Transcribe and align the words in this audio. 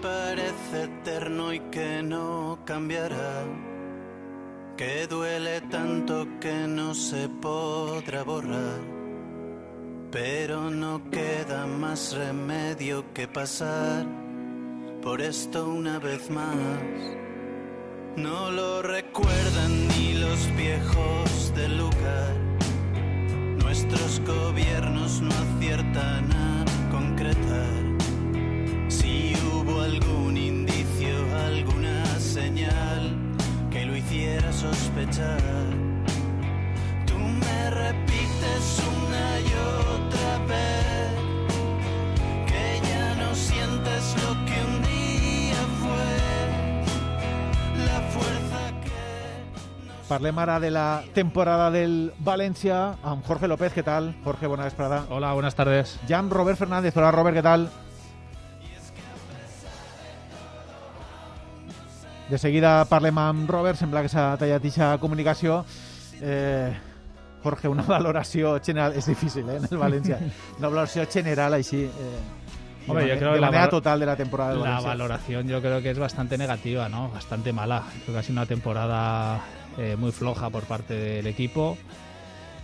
Parece 0.00 0.84
eterno 0.84 1.52
y 1.52 1.60
que 1.70 2.02
no 2.02 2.58
cambiará. 2.64 3.44
Que 4.76 5.06
duele 5.06 5.60
tanto 5.62 6.26
que 6.40 6.66
no 6.66 6.94
se 6.94 7.28
podrá 7.28 8.22
borrar. 8.22 8.80
Pero 10.10 10.70
no 10.70 11.02
queda 11.10 11.66
más 11.66 12.14
remedio 12.14 13.12
que 13.12 13.28
pasar 13.28 14.06
por 15.02 15.20
esto 15.20 15.68
una 15.68 15.98
vez 15.98 16.30
más. 16.30 16.46
No 18.16 18.50
lo 18.50 18.82
recuerdan 18.82 19.88
ni 19.88 20.14
los 20.14 20.54
viejos 20.56 21.52
del 21.54 21.78
lugar. 21.78 22.36
Nuestros 23.56 24.20
gobiernos 24.26 25.20
no 25.20 25.30
aciertan 25.30 26.30
a 26.32 26.64
concretar. 26.90 27.81
Algún 29.92 30.38
indicio, 30.38 31.14
alguna 31.46 32.02
señal 32.18 33.14
que 33.70 33.84
lo 33.84 33.94
hiciera 33.94 34.50
sospechar. 34.50 35.38
Tú 37.06 37.18
me 37.18 37.70
repites 37.70 38.82
una 38.88 39.40
y 39.40 39.52
otra 39.52 40.38
vez 40.48 41.12
que 42.46 42.80
ya 42.88 43.14
no 43.16 43.34
sientes 43.34 44.16
lo 44.22 44.32
que 44.46 44.64
un 44.64 44.82
día 44.82 45.62
fue. 45.82 46.14
La 47.84 48.00
fuerza 48.08 48.80
que... 48.80 50.08
Parlem 50.08 50.38
ara 50.38 50.58
de 50.58 50.70
la 50.70 51.04
temporada 51.12 51.70
del 51.70 52.14
València 52.18 52.96
amb 53.02 53.26
Jorge 53.26 53.46
López. 53.46 53.74
¿Qué 53.74 53.82
tal? 53.82 54.14
Jorge, 54.24 54.46
bona 54.46 54.64
vesprada. 54.64 55.04
Hola, 55.10 55.34
buenas 55.34 55.54
tardes. 55.54 56.00
Ja 56.08 56.18
amb 56.18 56.32
Robert 56.32 56.56
Fernández. 56.56 56.96
Hola, 56.96 57.10
Robert, 57.10 57.36
¿qué 57.36 57.42
tal? 57.42 57.68
De 62.32 62.38
seguida 62.40 62.78
parlem 62.88 63.18
amb 63.20 63.50
Robert, 63.50 63.76
sembla 63.76 64.00
que 64.00 64.08
s'ha 64.08 64.30
tallat 64.40 64.62
aquesta 64.62 64.94
comunicació. 65.02 65.58
Eh, 66.22 66.72
Jorge, 67.42 67.68
una 67.68 67.82
valoració 67.96 68.54
general... 68.64 68.94
És 68.96 69.08
difícil, 69.10 69.48
eh, 69.52 69.58
en 69.60 69.66
el 69.68 69.76
València. 69.80 70.16
Una 70.58 70.70
valoració 70.70 71.04
general 71.12 71.58
així... 71.58 71.82
Eh, 71.84 72.20
Hombre, 72.88 73.04
de, 73.04 73.10
yo 73.10 73.14
mane- 73.14 73.18
creo 73.20 73.30
de 73.32 73.36
que 73.36 73.40
la 73.42 73.50
manera 73.50 73.68
total 73.68 74.00
de 74.00 74.06
la 74.06 74.16
temporada 74.16 74.54
del 74.54 74.62
La 74.64 74.80
valoración 74.80 75.46
yo 75.46 75.60
creo 75.60 75.82
que 75.82 75.90
es 75.90 75.98
bastante 75.98 76.38
negativa, 76.38 76.88
¿no? 76.88 77.10
Bastante 77.10 77.52
mala. 77.52 77.82
Creo 78.02 78.14
que 78.14 78.18
ha 78.18 78.22
sido 78.22 78.40
una 78.40 78.46
temporada 78.46 79.40
eh, 79.78 79.94
muy 79.98 80.10
floja 80.10 80.48
por 80.50 80.64
parte 80.64 80.94
del 80.94 81.26
equipo 81.26 81.76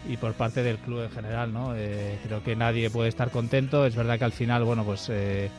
y 0.09 0.17
por 0.17 0.33
parte 0.33 0.63
del 0.63 0.79
club 0.79 1.03
en 1.03 1.11
general, 1.11 1.53
¿no? 1.53 1.75
Eh, 1.77 2.19
creo 2.25 2.43
que 2.43 2.57
nadie 2.57 2.89
puede 2.91 3.11
estar 3.11 3.31
contento. 3.31 3.85
Es 3.85 3.95
verdad 3.95 4.19
que 4.19 4.25
al 4.25 4.33
final, 4.33 4.65
bueno, 4.65 4.83
pues 4.83 5.09
eh, 5.11 5.51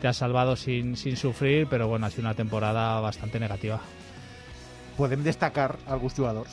te 0.00 0.08
has 0.08 0.16
salvado 0.16 0.56
sin, 0.56 0.96
sin 0.96 1.16
sufrir, 1.16 1.66
pero 1.68 1.88
bueno, 1.88 2.06
ha 2.06 2.10
sido 2.10 2.22
una 2.22 2.34
temporada 2.34 3.00
bastante 3.00 3.38
negativa. 3.40 3.80
Podem 4.96 5.22
destacar 5.22 5.76
alguns 5.86 6.14
jugadors. 6.14 6.50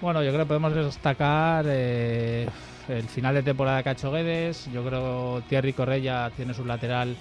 Bueno, 0.00 0.22
yo 0.22 0.30
creo 0.30 0.44
que 0.44 0.48
podemos 0.48 0.74
destacar 0.74 1.64
eh, 1.68 2.46
el 2.88 3.02
final 3.04 3.34
de 3.34 3.42
temporada 3.42 3.82
que 3.82 3.88
ha 3.88 3.92
hecho 3.92 4.12
Guedes. 4.12 4.70
Yo 4.72 4.84
creo 4.84 5.36
que 5.42 5.48
Thierry 5.48 5.72
Correia 5.72 6.30
tiene 6.36 6.52
su 6.54 6.64
lateral 6.64 7.16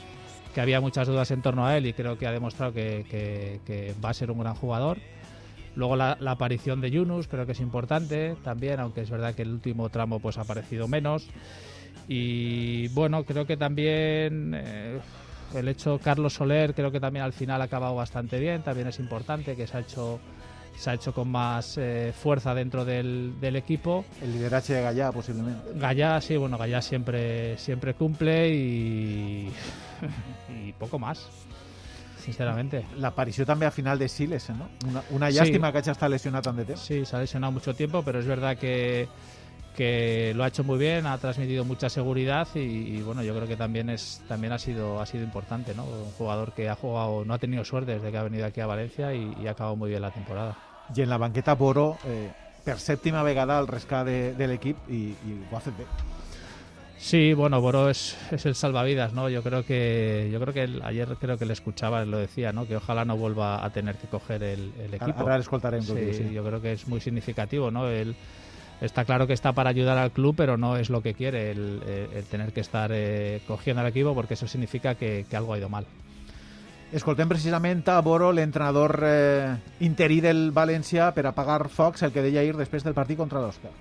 que 0.53 0.61
había 0.61 0.79
muchas 0.79 1.07
dudas 1.07 1.31
en 1.31 1.41
torno 1.41 1.65
a 1.65 1.75
él 1.77 1.85
y 1.85 1.93
creo 1.93 2.17
que 2.17 2.27
ha 2.27 2.31
demostrado 2.31 2.71
que, 2.73 3.05
que- 3.09 3.59
que 3.65 3.93
va 4.03 4.09
a 4.09 4.13
ser 4.13 4.31
un 4.31 4.39
gran 4.39 4.55
jugador. 4.55 4.97
Luego 5.75 5.97
la, 5.97 6.15
la 6.21 6.31
aparición 6.31 6.79
de 6.79 6.91
Yunus 6.91 7.27
creo 7.27 7.45
que 7.45 7.51
es 7.51 7.59
importante 7.59 8.35
también, 8.43 8.79
aunque 8.79 9.01
es 9.01 9.09
verdad 9.09 9.35
que 9.35 9.41
el 9.41 9.51
último 9.51 9.89
tramo 9.89 10.19
pues 10.19 10.37
ha 10.37 10.41
aparecido 10.41 10.87
menos. 10.87 11.27
Y 12.07 12.87
bueno, 12.89 13.23
creo 13.23 13.45
que 13.45 13.57
también 13.57 14.53
eh, 14.55 14.99
el 15.53 15.67
hecho 15.67 15.99
Carlos 15.99 16.33
Soler 16.33 16.73
creo 16.73 16.91
que 16.91 16.99
también 16.99 17.25
al 17.25 17.33
final 17.33 17.61
ha 17.61 17.65
acabado 17.65 17.95
bastante 17.95 18.39
bien, 18.39 18.61
también 18.63 18.87
es 18.87 18.99
importante 18.99 19.55
que 19.55 19.65
se 19.67 19.77
ha 19.77 19.79
hecho 19.81 20.19
se 20.77 20.89
ha 20.89 20.93
hecho 20.93 21.13
con 21.13 21.29
más 21.29 21.77
eh, 21.77 22.11
fuerza 22.13 22.53
dentro 22.53 22.83
del, 22.83 23.39
del 23.39 23.55
equipo. 23.55 24.03
El 24.21 24.33
lideratge 24.33 24.73
de 24.73 24.81
Gallà, 24.81 25.09
possiblement. 25.13 25.57
Gallá, 25.75 26.19
sí, 26.19 26.35
bueno, 26.35 26.57
Gallá 26.57 26.81
siempre, 26.81 27.57
siempre 27.57 27.93
cumple 27.93 28.49
y, 28.53 29.49
y 30.67 30.73
poco 30.73 30.99
más, 30.99 31.29
sinceramente. 32.19 32.83
L'aparició 32.99 33.45
també 33.47 33.65
a 33.67 33.71
final 33.71 33.97
de 33.99 34.09
Siles, 34.09 34.49
no? 34.51 34.67
Una, 34.89 35.03
una 35.11 35.29
Sí. 35.31 35.37
llàstima 35.37 35.71
que 35.71 35.79
hagi 35.79 35.91
estat 35.93 36.11
lesionat 36.11 36.43
tant 36.43 36.57
de 36.59 36.65
temps. 36.65 36.81
Sí, 36.83 37.05
se 37.05 37.15
ha 37.15 37.19
lesionado 37.23 37.53
mucho 37.53 37.73
tiempo, 37.73 38.03
pero 38.03 38.19
es 38.19 38.25
verdad 38.25 38.57
que, 38.57 39.07
que 39.75 40.33
lo 40.35 40.43
ha 40.43 40.47
hecho 40.47 40.63
muy 40.63 40.77
bien, 40.77 41.05
ha 41.05 41.17
transmitido 41.17 41.65
mucha 41.65 41.89
seguridad 41.89 42.47
y, 42.55 42.59
y, 42.59 43.01
bueno, 43.01 43.21
yo 43.23 43.35
creo 43.35 43.47
que 43.47 43.57
también 43.57 43.89
es 43.89 44.21
también 44.27 44.53
ha 44.53 44.57
sido 44.57 45.01
ha 45.01 45.05
sido 45.05 45.23
importante, 45.23 45.73
¿no? 45.75 45.83
Un 45.83 46.11
jugador 46.17 46.53
que 46.53 46.69
ha 46.69 46.75
jugado, 46.75 47.25
no 47.25 47.33
ha 47.33 47.37
tenido 47.39 47.63
suerte 47.65 47.93
desde 47.93 48.11
que 48.11 48.17
ha 48.17 48.23
venido 48.23 48.45
aquí 48.45 48.61
a 48.61 48.65
Valencia 48.67 49.13
y, 49.13 49.35
y 49.41 49.47
ha 49.47 49.51
acabado 49.51 49.75
muy 49.75 49.89
bien 49.89 50.01
la 50.01 50.11
temporada. 50.11 50.55
I 50.95 51.01
en 51.01 51.09
la 51.09 51.17
banqueta 51.17 51.55
Boro, 51.55 51.97
eh, 52.05 52.29
per 52.63 52.77
sèptima 52.79 53.21
vegada 53.23 53.57
al 53.57 53.67
rescat 53.67 54.05
de, 54.05 54.33
de 54.33 54.47
l'equip 54.47 54.77
i, 54.89 55.13
i 55.13 55.33
ho 55.51 55.57
ha 55.57 55.59
fet 55.61 55.77
bé. 55.77 55.85
Sí, 56.97 57.33
bueno, 57.33 57.59
Boro 57.61 57.89
es, 57.89 58.15
es 58.31 58.45
el 58.45 58.55
salvavidas, 58.55 59.13
¿no? 59.13 59.27
Yo 59.29 59.43
creo 59.43 59.65
que 59.65 60.29
yo 60.31 60.39
creo 60.39 60.53
que 60.53 60.63
él- 60.63 60.81
ayer 60.83 61.07
creo 61.19 61.37
que 61.37 61.45
le 61.45 61.53
escuchaba, 61.53 62.03
lo 62.05 62.17
decía, 62.17 62.51
¿no? 62.53 62.65
Que 62.67 62.77
ojalá 62.77 63.03
no 63.05 63.17
vuelva 63.17 63.63
a 63.65 63.69
tener 63.71 63.97
que 63.97 64.07
coger 64.07 64.41
el, 64.43 64.71
el 64.79 64.93
equipo. 64.93 65.19
ara 65.25 65.37
l'escoltarem. 65.37 65.81
Sí, 65.81 65.87
tot 65.93 65.97
i- 65.99 66.13
sí. 66.13 66.33
yo 66.33 66.43
creo 66.43 66.61
que 66.61 66.71
es 66.73 66.87
muy 66.87 67.01
significativo, 67.01 67.69
¿no? 67.69 67.89
Él 67.89 68.15
está 68.81 69.05
claro 69.05 69.27
que 69.27 69.33
está 69.33 69.53
para 69.53 69.69
ayudar 69.69 69.97
al 69.97 70.11
club, 70.11 70.35
pero 70.35 70.57
no 70.57 70.77
es 70.77 70.89
lo 70.89 71.01
que 71.01 71.13
quiere 71.13 71.51
el, 71.51 71.81
el 72.13 72.23
tener 72.25 72.53
que 72.53 72.61
estar 72.61 72.91
eh, 72.93 73.41
cogiendo 73.47 73.81
al 73.81 73.87
equipo, 73.87 74.13
porque 74.13 74.35
eso 74.35 74.47
significa 74.47 74.95
que, 74.95 75.25
algo 75.33 75.53
ha 75.53 75.57
ido 75.57 75.69
mal. 75.69 75.85
Escoltem 76.93 77.27
precisament 77.27 77.87
a 77.89 77.99
Boro, 77.99 78.29
l'entrenador 78.31 79.01
eh, 79.03 79.55
interí 79.83 80.21
del 80.23 80.53
València 80.55 81.09
per 81.17 81.25
apagar 81.27 81.65
focs, 81.67 82.05
el 82.05 82.13
que 82.13 82.23
deia 82.23 82.45
ahir 82.45 82.55
després 82.55 82.85
del 82.85 82.95
partit 82.95 83.19
contra 83.19 83.41
l'Òscar. 83.43 83.73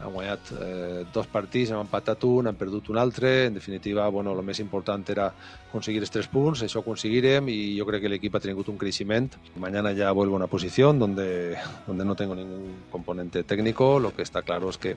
Han 0.00 0.12
guanyat 0.12 0.50
eh, 0.60 1.04
dos 1.12 1.26
partits, 1.26 1.72
hem 1.72 1.80
empatat 1.82 2.24
un, 2.28 2.48
hem 2.48 2.58
perdut 2.58 2.90
un 2.92 2.98
altre. 2.98 3.46
En 3.46 3.54
definitiva, 3.58 4.08
bueno, 4.14 4.32
el 4.32 4.44
més 4.46 4.60
important 4.62 5.04
era 5.10 5.28
aconseguir 5.68 6.02
els 6.04 6.12
tres 6.14 6.28
punts, 6.32 6.62
això 6.62 6.80
ho 6.80 6.84
aconseguirem 6.86 7.48
y 7.48 7.74
yo 7.76 7.86
creo 7.86 8.00
que 8.00 8.06
el 8.06 8.14
equipo 8.14 8.38
ha 8.38 8.40
tenido 8.40 8.64
un 8.68 8.78
crecimiento. 8.78 9.38
Mañana 9.56 9.92
ya 9.92 10.12
vuelvo 10.12 10.34
a 10.34 10.36
una 10.36 10.46
posición 10.46 10.98
donde, 10.98 11.56
donde 11.86 12.04
no 12.04 12.14
tengo 12.14 12.34
ningún 12.34 12.84
componente 12.90 13.44
técnico, 13.44 13.98
lo 13.98 14.14
que 14.14 14.22
está 14.22 14.42
claro 14.42 14.70
es 14.70 14.78
que 14.78 14.96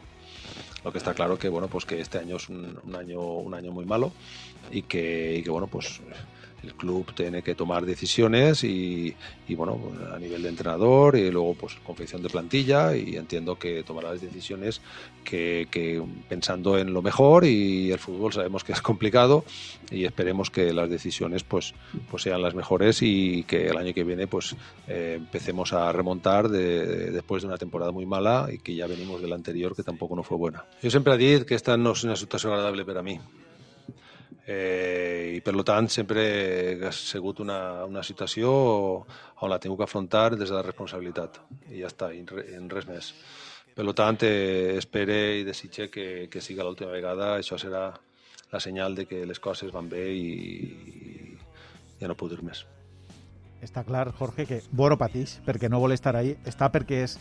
lo 0.83 0.91
que 0.91 0.97
está 0.97 1.13
claro 1.13 1.37
que 1.37 1.47
bueno 1.47 1.67
pues 1.67 1.85
que 1.85 2.01
este 2.01 2.17
año 2.17 2.37
es 2.37 2.49
un, 2.49 2.75
un 2.83 2.95
año 2.95 3.21
un 3.21 3.53
año 3.53 3.71
muy 3.71 3.85
malo 3.85 4.11
y 4.71 4.81
que, 4.81 5.37
y 5.37 5.43
que 5.43 5.49
bueno 5.51 5.67
pues 5.67 6.01
el 6.63 6.73
club 6.75 7.13
tiene 7.15 7.41
que 7.41 7.55
tomar 7.55 7.85
decisiones 7.85 8.63
y, 8.63 9.15
bueno 9.49 9.77
a 10.13 10.17
nivel 10.17 10.43
de 10.43 10.47
entrenador 10.49 11.17
y 11.17 11.29
luego 11.29 11.55
pues 11.55 11.75
confección 11.83 12.23
de 12.23 12.29
plantilla 12.29 12.95
y 12.95 13.17
entiendo 13.17 13.59
que 13.59 13.83
tomará 13.83 14.11
las 14.11 14.21
decisiones 14.21 14.79
que, 15.25 16.01
pensando 16.29 16.77
en 16.77 16.93
lo 16.93 17.01
mejor 17.01 17.43
y 17.45 17.91
el 17.91 17.99
fútbol 17.99 18.31
sabemos 18.31 18.63
que 18.63 18.71
es 18.71 18.81
complicado 18.81 19.43
y 19.91 20.05
esperemos 20.05 20.49
que 20.49 20.71
las 20.73 20.89
decisiones 20.89 21.43
pues 21.43 21.73
pues 22.09 22.23
sean 22.23 22.41
las 22.41 22.55
mejores 22.55 23.01
y 23.01 23.43
que 23.43 23.67
el 23.67 23.77
año 23.77 23.93
que 23.93 24.03
viene 24.05 24.27
pues 24.27 24.55
eh, 24.87 25.15
empecemos 25.17 25.73
a 25.73 25.91
remontar 25.91 26.47
de- 26.47 26.85
de- 26.85 27.11
después 27.11 27.41
de 27.43 27.49
una 27.49 27.57
temporada 27.57 27.91
muy 27.91 28.05
mala 28.05 28.47
y 28.51 28.59
que 28.59 28.73
ya 28.75 28.87
venimos 28.87 29.21
de 29.21 29.27
la 29.27 29.35
anterior 29.35 29.75
que 29.75 29.83
tampoco 29.83 30.15
no 30.15 30.23
fue 30.23 30.37
buena. 30.37 30.63
Yo 30.81 30.89
siempre 30.89 31.17
dit 31.17 31.43
que 31.43 31.55
esta 31.55 31.75
no 31.75 31.91
es 31.91 32.03
una 32.05 32.15
situación 32.15 32.53
agradable 32.53 32.85
para 32.85 33.01
mí 33.03 33.19
eh, 34.51 35.31
i 35.37 35.39
per 35.45 35.55
tant 35.67 35.87
sempre 35.89 36.23
ha 36.87 36.91
sigut 36.95 37.39
una, 37.43 37.85
una 37.87 38.03
situació 38.03 38.51
on 38.51 39.49
la 39.49 39.59
tinc 39.59 39.77
que 39.77 39.87
afrontar 39.87 40.35
des 40.35 40.49
de 40.49 40.55
la 40.55 40.65
responsabilitat. 40.65 41.39
I 41.71 41.81
ja 41.81 41.89
està, 41.91 42.11
i 42.13 42.25
res 42.71 42.89
més. 42.89 43.13
Per 43.75 43.87
tant 43.95 44.19
eh, 44.27 44.75
espere 44.77 45.17
i 45.39 45.47
desitge 45.47 45.87
que, 45.89 46.27
que 46.31 46.43
siga 46.43 46.67
l'última 46.67 46.91
vegada. 46.91 47.37
Això 47.39 47.57
serà 47.57 47.87
la 48.51 48.59
senyal 48.59 48.95
de 48.95 49.07
que 49.07 49.25
les 49.25 49.39
coses 49.39 49.71
van 49.71 49.87
bé 49.89 50.09
i, 50.11 50.27
i 50.27 52.01
ja 52.01 52.11
no 52.11 52.17
puc 52.19 52.33
dir 52.33 52.41
més. 52.43 52.65
Està 53.61 53.85
clar, 53.85 54.09
Jorge, 54.17 54.47
que 54.49 54.61
Boro 54.73 54.97
patix 54.97 55.37
perquè 55.45 55.69
no 55.69 55.79
vol 55.79 55.93
estar 55.95 56.15
ahí. 56.17 56.33
Està 56.49 56.71
perquè 56.73 57.03
és, 57.05 57.17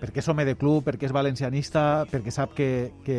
perquè 0.00 0.20
és 0.20 0.28
home 0.28 0.44
de 0.44 0.56
club, 0.58 0.84
perquè 0.84 1.08
és 1.08 1.14
valencianista, 1.14 2.04
perquè 2.10 2.34
sap 2.34 2.56
que, 2.58 2.90
que 3.06 3.18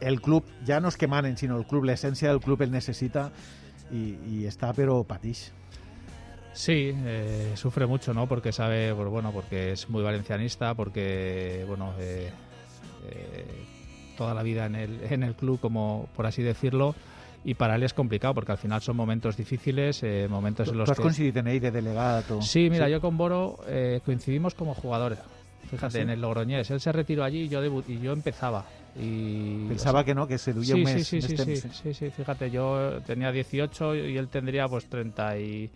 el 0.00 0.20
club 0.20 0.44
ja 0.66 0.80
no 0.80 0.88
és 0.92 0.96
que 0.96 1.08
manen, 1.08 1.36
sinó 1.36 1.58
el 1.58 1.66
club, 1.66 1.84
l'essència 1.88 2.30
del 2.30 2.40
club 2.40 2.62
el 2.62 2.72
necessita 2.72 3.28
i, 3.90 4.16
i 4.30 4.44
està 4.48 4.72
però 4.76 5.00
patix. 5.06 5.48
Sí, 6.52 6.90
eh, 6.92 7.52
sufre 7.54 7.86
mucho, 7.86 8.12
¿no? 8.12 8.26
Porque 8.26 8.50
sabe, 8.52 8.92
pues, 8.94 9.08
bueno, 9.08 9.30
porque 9.32 9.72
es 9.72 9.88
muy 9.88 10.02
valencianista, 10.02 10.74
porque, 10.74 11.64
bueno, 11.68 11.92
eh, 12.00 12.32
eh, 13.10 13.64
toda 14.16 14.34
la 14.34 14.42
vida 14.42 14.66
en 14.66 14.74
el, 14.74 15.00
en 15.08 15.22
el 15.22 15.34
club, 15.34 15.60
como 15.60 16.08
por 16.16 16.26
así 16.26 16.42
decirlo, 16.42 16.96
y 17.44 17.54
para 17.54 17.76
él 17.76 17.82
es 17.84 17.94
complicado, 17.94 18.34
porque 18.34 18.52
al 18.52 18.58
final 18.58 18.82
son 18.82 18.96
momentos 18.96 19.36
difíciles, 19.36 20.02
eh, 20.02 20.26
momentos 20.28 20.68
en 20.68 20.78
los 20.78 20.90
has 20.90 20.96
que... 20.96 21.02
coincidit 21.02 21.36
en 21.36 21.46
ell 21.46 21.60
de 21.60 21.70
delegat? 21.70 22.30
O... 22.32 22.42
Sí, 22.42 22.68
mira, 22.70 22.88
yo 22.88 23.00
con 23.00 23.16
Boro 23.16 23.60
eh, 23.68 24.00
coincidimos 24.04 24.54
como 24.54 24.74
jugadores. 24.74 25.20
Fíjate, 25.70 25.86
¿Ah, 25.86 25.90
sí? 25.90 25.98
en 25.98 26.10
el 26.10 26.20
Logroñés. 26.20 26.70
Él 26.70 26.80
se 26.80 26.92
retiró 26.92 27.24
allí 27.24 27.42
y 27.42 27.48
yo, 27.48 27.62
y 27.64 28.00
yo 28.00 28.12
empezaba. 28.12 28.64
Y, 28.96 29.66
Pensaba 29.68 30.04
que 30.04 30.14
no, 30.14 30.26
que 30.26 30.38
se 30.38 30.52
duía 30.52 30.74
sí, 30.74 30.80
un 30.80 30.82
mes. 30.84 31.06
sí, 31.06 31.20
sí, 31.20 31.32
este 31.32 31.44
sí, 31.44 31.50
mes. 31.50 31.76
sí, 31.82 31.94
sí, 31.94 32.10
fíjate, 32.10 32.50
yo 32.50 33.00
tenía 33.06 33.30
18 33.30 33.94
y 33.94 34.16
él 34.16 34.28
tendría 34.28 34.66
pues 34.68 34.86
30 34.86 35.38
y, 35.38 35.70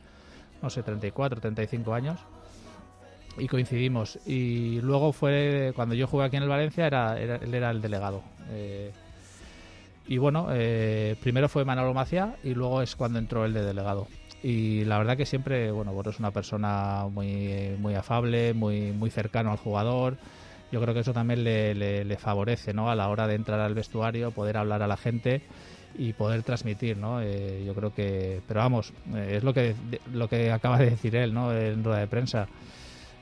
no 0.61 0.71
sé, 0.71 0.83
34, 0.83 1.41
35 1.41 1.95
años. 1.95 2.19
Y 3.39 3.47
coincidimos. 3.49 4.19
Y 4.27 4.81
luego 4.83 5.13
fue, 5.13 5.73
cuando 5.75 5.95
yo 5.95 6.07
jugué 6.07 6.25
aquí 6.25 6.37
en 6.37 6.43
el 6.43 6.49
Valencia, 6.49 6.87
era, 6.87 7.19
era- 7.19 7.37
él 7.37 7.55
era 7.55 7.71
el 7.71 7.81
delegado. 7.81 8.23
Eh, 8.51 8.91
y 10.09 10.19
bueno, 10.19 10.49
eh, 10.51 11.17
primero 11.23 11.49
fue 11.49 11.65
Manolo 11.65 11.95
Macia 11.95 12.37
y 12.43 12.55
luego 12.55 12.83
es 12.83 12.97
cuando 12.97 13.19
entró 13.19 13.45
el 13.45 13.53
de 13.55 13.63
delegado. 13.63 14.09
Y 14.43 14.85
la 14.85 14.99
verdad 14.99 15.17
que 15.17 15.25
siempre, 15.25 15.71
bueno, 15.71 15.93
Borro 15.93 16.11
es 16.11 16.19
una 16.19 16.33
persona 16.33 17.07
muy, 17.09 17.77
muy 17.79 17.95
afable, 17.95 18.53
muy, 18.53 18.91
muy 18.91 19.09
cercano 19.11 19.53
al 19.53 19.59
jugador. 19.59 20.17
Yo 20.73 20.81
creo 20.81 20.95
que 20.95 21.01
eso 21.01 21.13
también 21.13 21.45
le, 21.45 21.75
le- 21.75 22.17
favorece, 22.17 22.73
¿no? 22.73 22.91
A 22.91 22.95
la 22.97 23.09
hora 23.09 23.27
de 23.29 23.35
entrar 23.35 23.61
al 23.61 23.75
vestuario, 23.75 24.33
poder 24.33 24.57
hablar 24.57 24.83
a 24.83 24.87
la 24.87 24.97
gente 24.97 25.43
y 25.95 26.15
poder 26.15 26.43
transmitir, 26.43 26.97
¿no? 26.97 27.21
Eh, 27.21 27.63
yo 27.67 27.75
creo 27.75 27.93
que, 27.95 28.41
pero 28.49 28.61
vamos, 28.61 28.93
eh, 29.15 29.35
es 29.37 29.45
lo 29.45 29.53
que 29.53 29.75
lo 30.11 30.29
que 30.29 30.51
acaba 30.51 30.79
de 30.79 30.91
decir 30.91 31.15
él, 31.15 31.35
¿no? 31.35 31.53
En 31.55 31.85
rueda 31.85 32.01
de 32.01 32.07
prensa. 32.07 32.49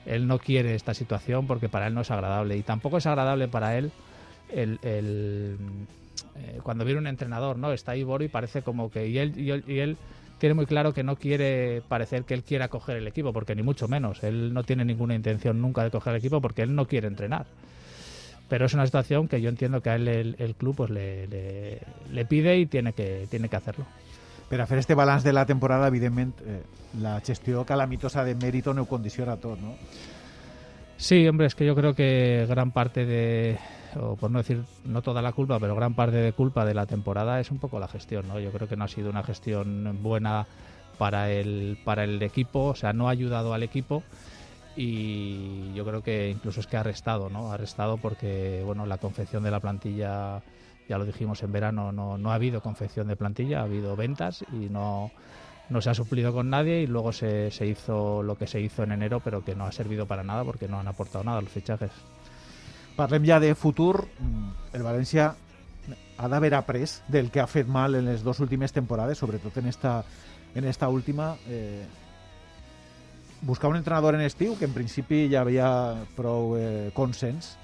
Él 0.07 0.27
no 0.27 0.39
quiere 0.39 0.75
esta 0.75 0.95
situación 0.95 1.47
porque 1.47 1.69
para 1.69 1.87
él 1.89 1.95
no 1.95 2.01
es 2.03 2.11
agradable 2.11 2.57
y 2.57 2.63
tampoco 2.63 2.99
es 2.99 3.07
agradable 3.07 3.49
para 3.49 3.77
él 3.77 3.91
el, 4.49 4.79
eh, 4.83 5.57
cuando 6.63 6.85
viene 6.85 7.01
un 7.01 7.07
entrenador, 7.07 7.59
¿no? 7.59 7.73
Está 7.73 7.93
ahí 7.93 8.03
Boro 8.03 8.25
y 8.25 8.29
parece 8.29 8.63
como 8.63 8.91
que 8.91 9.09
y 9.09 9.19
él, 9.19 9.39
y 9.39 9.51
él 9.51 9.65
y 9.67 9.79
él 9.81 9.97
tiene 10.41 10.55
muy 10.55 10.67
claro 10.67 10.93
que 10.93 11.05
no 11.05 11.17
quiere 11.17 11.83
parecer 11.87 12.25
que 12.25 12.35
él 12.35 12.43
quiera 12.43 12.69
coger 12.69 12.97
el 12.97 13.07
equipo, 13.07 13.33
porque 13.33 13.55
ni 13.55 13.63
mucho 13.63 13.87
menos. 13.87 14.25
Él 14.25 14.53
no 14.53 14.65
tiene 14.65 14.85
ninguna 14.85 15.15
intención 15.15 15.61
nunca 15.61 15.85
de 15.85 15.91
coger 15.91 16.15
el 16.15 16.19
equipo 16.19 16.41
porque 16.41 16.63
él 16.63 16.75
no 16.75 16.87
quiere 16.87 17.07
entrenar. 17.07 17.47
Pero 18.49 18.65
es 18.65 18.75
una 18.75 18.87
situación 18.87 19.29
que 19.29 19.41
yo 19.41 19.51
entiendo 19.51 19.83
que 19.83 19.91
a 19.91 19.95
él 19.95 20.09
el, 20.09 20.37
el 20.39 20.55
club 20.57 20.77
pues 20.77 20.91
le, 20.91 21.29
le, 21.29 21.79
le 22.11 22.25
pide 22.25 22.57
y 22.59 22.67
tiene 22.67 22.95
que, 22.95 23.29
tiene 23.31 23.49
que 23.49 23.57
hacerlo. 23.57 23.87
Per 24.49 24.61
a 24.61 24.67
fer 24.67 24.81
este 24.83 24.97
balanç 24.99 25.23
de 25.23 25.33
la 25.33 25.47
temporada, 25.47 25.87
evidentment, 25.87 26.35
eh, 26.41 26.65
la 26.99 27.21
gestió 27.21 27.65
calamitosa 27.65 28.25
de 28.25 28.35
mèrito 28.35 28.75
no 28.75 28.83
ho 28.83 28.89
condiciona 28.91 29.37
tot, 29.37 29.61
no? 29.61 29.77
Sí, 30.97 31.23
hombre, 31.29 31.47
es 31.47 31.55
que 31.55 31.65
yo 31.65 31.77
creo 31.77 31.95
que 31.95 32.47
gran 32.49 32.73
parte 32.73 33.07
de, 33.07 33.59
o 33.97 34.17
por 34.17 34.31
no 34.31 34.39
decir 34.39 34.65
no 34.85 35.03
toda 35.03 35.23
la 35.23 35.33
culpa, 35.33 35.59
pero 35.59 35.75
gran 35.75 35.95
parte 35.95 36.17
de 36.17 36.33
culpa 36.33 36.65
de 36.65 36.75
la 36.75 36.87
temporada 36.87 37.41
es 37.41 37.51
un 37.51 37.59
poco 37.59 37.79
la 37.79 37.89
gestión, 37.89 38.29
¿no? 38.29 38.39
Yo 38.39 38.51
creo 38.51 38.69
que 38.69 38.77
no 38.77 38.85
ha 38.85 38.89
sido 38.89 39.11
una 39.11 39.23
gestión 39.23 39.99
buena 40.03 40.47
para 40.99 41.31
el, 41.31 41.79
para 41.85 42.05
el 42.05 42.23
equipo, 42.23 42.67
o 42.67 42.75
sea, 42.75 42.93
no 42.93 43.09
ha 43.09 43.13
ayudado 43.13 43.55
al 43.55 43.63
equipo 43.63 44.03
y 44.77 45.73
yo 45.75 45.85
creo 45.85 46.03
que 46.03 46.31
incluso 46.31 46.61
es 46.61 46.67
que 46.67 46.77
ha 46.77 46.83
restado, 46.83 47.29
¿no? 47.31 47.53
Ha 47.53 47.57
restado 47.57 47.97
porque, 47.97 48.63
bueno, 48.65 48.87
la 48.87 48.99
confección 48.99 49.43
de 49.43 49.51
la 49.51 49.61
plantilla, 49.61 50.43
ya 50.89 50.99
lo 50.99 51.05
dijimos 51.05 51.43
en 51.43 51.53
verano, 51.53 51.93
no, 51.93 52.19
no 52.19 52.33
ha 52.33 52.35
habido 52.35 52.61
confección 52.61 53.09
de 53.09 53.17
plantilla, 53.17 53.61
ha 53.61 53.65
habido 53.65 53.97
ventas 53.97 54.45
y 54.53 54.69
no, 54.69 55.11
no 55.71 55.81
se 55.81 55.91
ha 55.91 55.95
suplido 55.95 56.33
con 56.33 56.51
nadie 56.51 56.83
y 56.83 56.87
luego 56.87 57.13
se, 57.13 57.51
se 57.51 57.67
hizo 57.67 58.23
lo 58.23 58.37
que 58.37 58.47
se 58.47 58.61
hizo 58.61 58.83
en 58.83 58.93
enero, 58.93 59.21
pero 59.21 59.45
que 59.45 59.55
no 59.55 59.65
ha 59.65 59.73
servido 59.73 60.07
para 60.07 60.23
nada 60.23 60.45
porque 60.45 60.69
no 60.69 60.79
han 60.79 60.89
aportado 60.89 61.25
nada 61.25 61.41
los 61.41 61.51
fichajes. 61.51 61.93
Parlem 63.01 63.25
ja 63.25 63.41
de 63.41 63.55
futur. 63.57 64.05
Mm, 64.21 64.51
El 64.77 64.85
València 64.85 65.31
ha 66.21 66.29
d'haver 66.29 66.53
après 66.55 67.01
del 67.09 67.31
que 67.33 67.41
ha 67.41 67.49
fet 67.49 67.69
mal 67.69 67.97
en 67.97 68.05
les 68.11 68.21
dues 68.21 68.43
últimes 68.45 68.75
temporades, 68.77 69.19
sobretot 69.19 69.57
en 69.57 69.71
esta, 69.73 70.05
en 70.55 70.67
esta 70.69 70.89
última. 70.89 71.37
Eh, 71.49 71.87
buscar 73.41 73.71
un 73.71 73.77
entrenador 73.77 74.15
en 74.15 74.21
estiu, 74.21 74.59
que 74.59 74.67
en 74.69 74.75
principi 74.77 75.29
ja 75.33 75.41
havia 75.41 75.71
prou 76.17 76.59
eh, 76.59 76.91
consens 76.93 77.55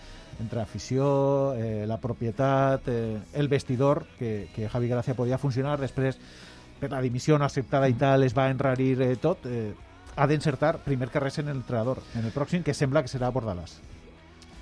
entre 0.40 0.60
afició, 0.60 1.54
eh, 1.56 1.84
la 1.88 2.00
propietat, 2.00 2.88
eh, 2.88 3.18
el 3.34 3.48
vestidor, 3.48 4.06
que, 4.18 4.48
que 4.54 4.68
Javi 4.68 4.88
Gracia 4.88 5.16
podia 5.16 5.38
funcionar, 5.38 5.76
després 5.80 6.16
per 6.80 6.90
la 6.92 7.02
dimissió 7.04 7.36
no 7.36 7.44
acceptada 7.44 7.88
i 7.88 7.96
tal 7.96 8.24
es 8.24 8.36
va 8.36 8.48
enrarir 8.52 9.00
eh, 9.02 9.16
tot, 9.20 9.44
eh, 9.48 9.74
ha 10.16 10.26
d'encertar 10.26 10.78
primer 10.84 11.10
que 11.12 11.20
res 11.20 11.38
en 11.44 11.52
el 11.52 11.60
entrenador, 11.60 12.00
en 12.14 12.24
el 12.24 12.32
pròxim, 12.32 12.64
que 12.64 12.76
sembla 12.76 13.04
que 13.04 13.12
serà 13.12 13.28
Bordalàs. 13.32 13.76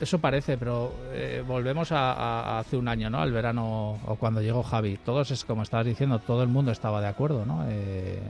Eso 0.00 0.18
parece, 0.18 0.58
pero 0.58 0.92
eh, 1.12 1.42
volvemos 1.46 1.92
a, 1.92 2.58
hace 2.58 2.76
un 2.76 2.88
año, 2.88 3.10
¿no? 3.10 3.20
Al 3.20 3.32
verano 3.32 3.98
o 4.06 4.16
cuando 4.16 4.42
llegó 4.42 4.62
Javi. 4.62 4.98
Todos, 5.04 5.30
es 5.30 5.44
como 5.44 5.62
estabas 5.62 5.86
diciendo, 5.86 6.18
todo 6.18 6.42
el 6.42 6.48
mundo 6.48 6.72
estaba 6.72 7.00
de 7.00 7.06
acuerdo, 7.06 7.46
¿no? 7.46 7.64
Eh, 7.68 8.20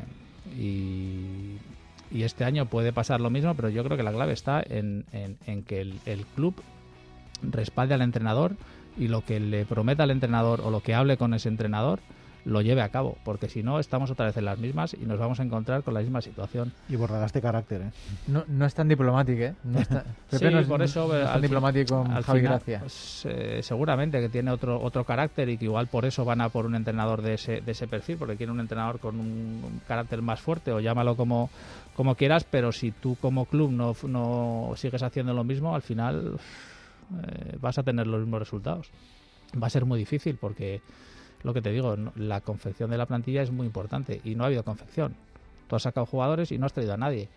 y, 0.56 1.56
este 2.22 2.44
año 2.44 2.66
puede 2.66 2.92
pasar 2.92 3.20
lo 3.20 3.28
mismo, 3.28 3.54
pero 3.54 3.68
yo 3.70 3.82
creo 3.82 3.96
que 3.96 4.02
la 4.04 4.12
clave 4.12 4.32
está 4.34 4.62
en, 4.64 5.04
en- 5.12 5.36
en 5.46 5.62
que 5.64 5.80
el, 5.80 5.98
el 6.06 6.24
club 6.26 6.54
respalde 7.42 7.94
al 7.94 8.02
entrenador 8.02 8.52
y 8.96 9.08
lo 9.08 9.22
que 9.24 9.40
le 9.40 9.64
prometa 9.66 10.04
al 10.04 10.12
entrenador 10.12 10.60
o 10.60 10.70
lo 10.70 10.80
que 10.80 10.94
hable 10.94 11.16
con 11.16 11.34
ese 11.34 11.48
entrenador 11.48 11.98
lo 12.44 12.60
lleve 12.60 12.82
a 12.82 12.88
cabo, 12.90 13.16
porque 13.24 13.48
si 13.48 13.62
no 13.62 13.78
estamos 13.78 14.10
otra 14.10 14.26
vez 14.26 14.36
en 14.36 14.44
las 14.44 14.58
mismas 14.58 14.94
y 14.94 15.04
nos 15.06 15.18
vamos 15.18 15.40
a 15.40 15.42
encontrar 15.42 15.82
con 15.82 15.94
la 15.94 16.00
misma 16.00 16.20
situación. 16.20 16.72
I 16.88 16.96
Bordalàs 16.96 17.32
té 17.32 17.40
caràcter, 17.40 17.80
eh? 17.88 17.90
No, 18.28 18.44
no 18.48 18.66
es 18.66 18.74
tan 18.74 18.88
diplomático, 18.88 19.42
¿eh? 19.42 19.54
No 19.64 19.80
está, 19.80 20.04
Pepe 20.30 20.48
Sí, 20.48 20.54
no 20.54 20.60
es, 20.60 20.66
por 20.66 20.82
eso 20.82 21.08
no 21.08 21.16
es 21.16 21.26
al 21.26 21.32
tan 21.34 21.42
diplomático 21.42 22.02
con 22.02 22.12
al 22.12 22.22
Javi 22.22 22.40
final, 22.40 22.52
Gracia. 22.52 22.78
pues, 22.80 23.26
eh, 23.26 23.60
seguramente 23.62 24.20
que 24.20 24.28
tiene 24.28 24.50
otro 24.50 24.80
otro 24.80 25.04
carácter 25.04 25.48
y 25.48 25.56
que 25.56 25.64
igual 25.64 25.86
por 25.88 26.04
eso 26.04 26.24
van 26.24 26.40
a 26.40 26.48
por 26.50 26.66
un 26.66 26.74
entrenador 26.74 27.22
de 27.22 27.34
ese, 27.34 27.60
de 27.60 27.72
ese 27.72 27.86
perfil, 27.88 28.16
porque 28.18 28.36
quiere 28.36 28.52
un 28.52 28.60
entrenador 28.60 28.98
con 28.98 29.18
un, 29.18 29.62
un 29.64 29.80
carácter 29.88 30.20
más 30.20 30.40
fuerte 30.40 30.72
o 30.72 30.80
llámalo 30.80 31.16
como, 31.16 31.50
como 31.96 32.14
quieras, 32.14 32.44
pero 32.44 32.72
si 32.72 32.90
tú 32.90 33.16
como 33.20 33.46
club 33.46 33.70
no, 33.70 33.96
no 34.06 34.72
sigues 34.76 35.02
haciendo 35.02 35.32
lo 35.32 35.44
mismo, 35.44 35.74
al 35.74 35.82
final 35.82 36.36
eh, 37.22 37.56
vas 37.60 37.78
a 37.78 37.82
tener 37.82 38.06
los 38.06 38.20
mismos 38.20 38.40
resultados. 38.40 38.90
Va 39.60 39.68
a 39.68 39.70
ser 39.70 39.84
muy 39.84 39.98
difícil 39.98 40.36
porque 40.36 40.82
lo 41.44 41.54
que 41.54 41.62
te 41.62 41.70
digo, 41.70 41.96
la 42.16 42.40
confección 42.40 42.90
de 42.90 42.98
la 42.98 43.06
plantilla 43.06 43.42
es 43.42 43.52
muy 43.52 43.66
importante 43.66 44.20
y 44.24 44.34
no 44.34 44.42
ha 44.42 44.48
habido 44.48 44.64
confección. 44.64 45.14
Tú 45.68 45.76
has 45.76 45.82
sacado 45.82 46.06
jugadores 46.06 46.50
y 46.50 46.58
no 46.58 46.66
has 46.66 46.72
traído 46.72 46.94
a 46.94 46.96
nadie 46.96 47.28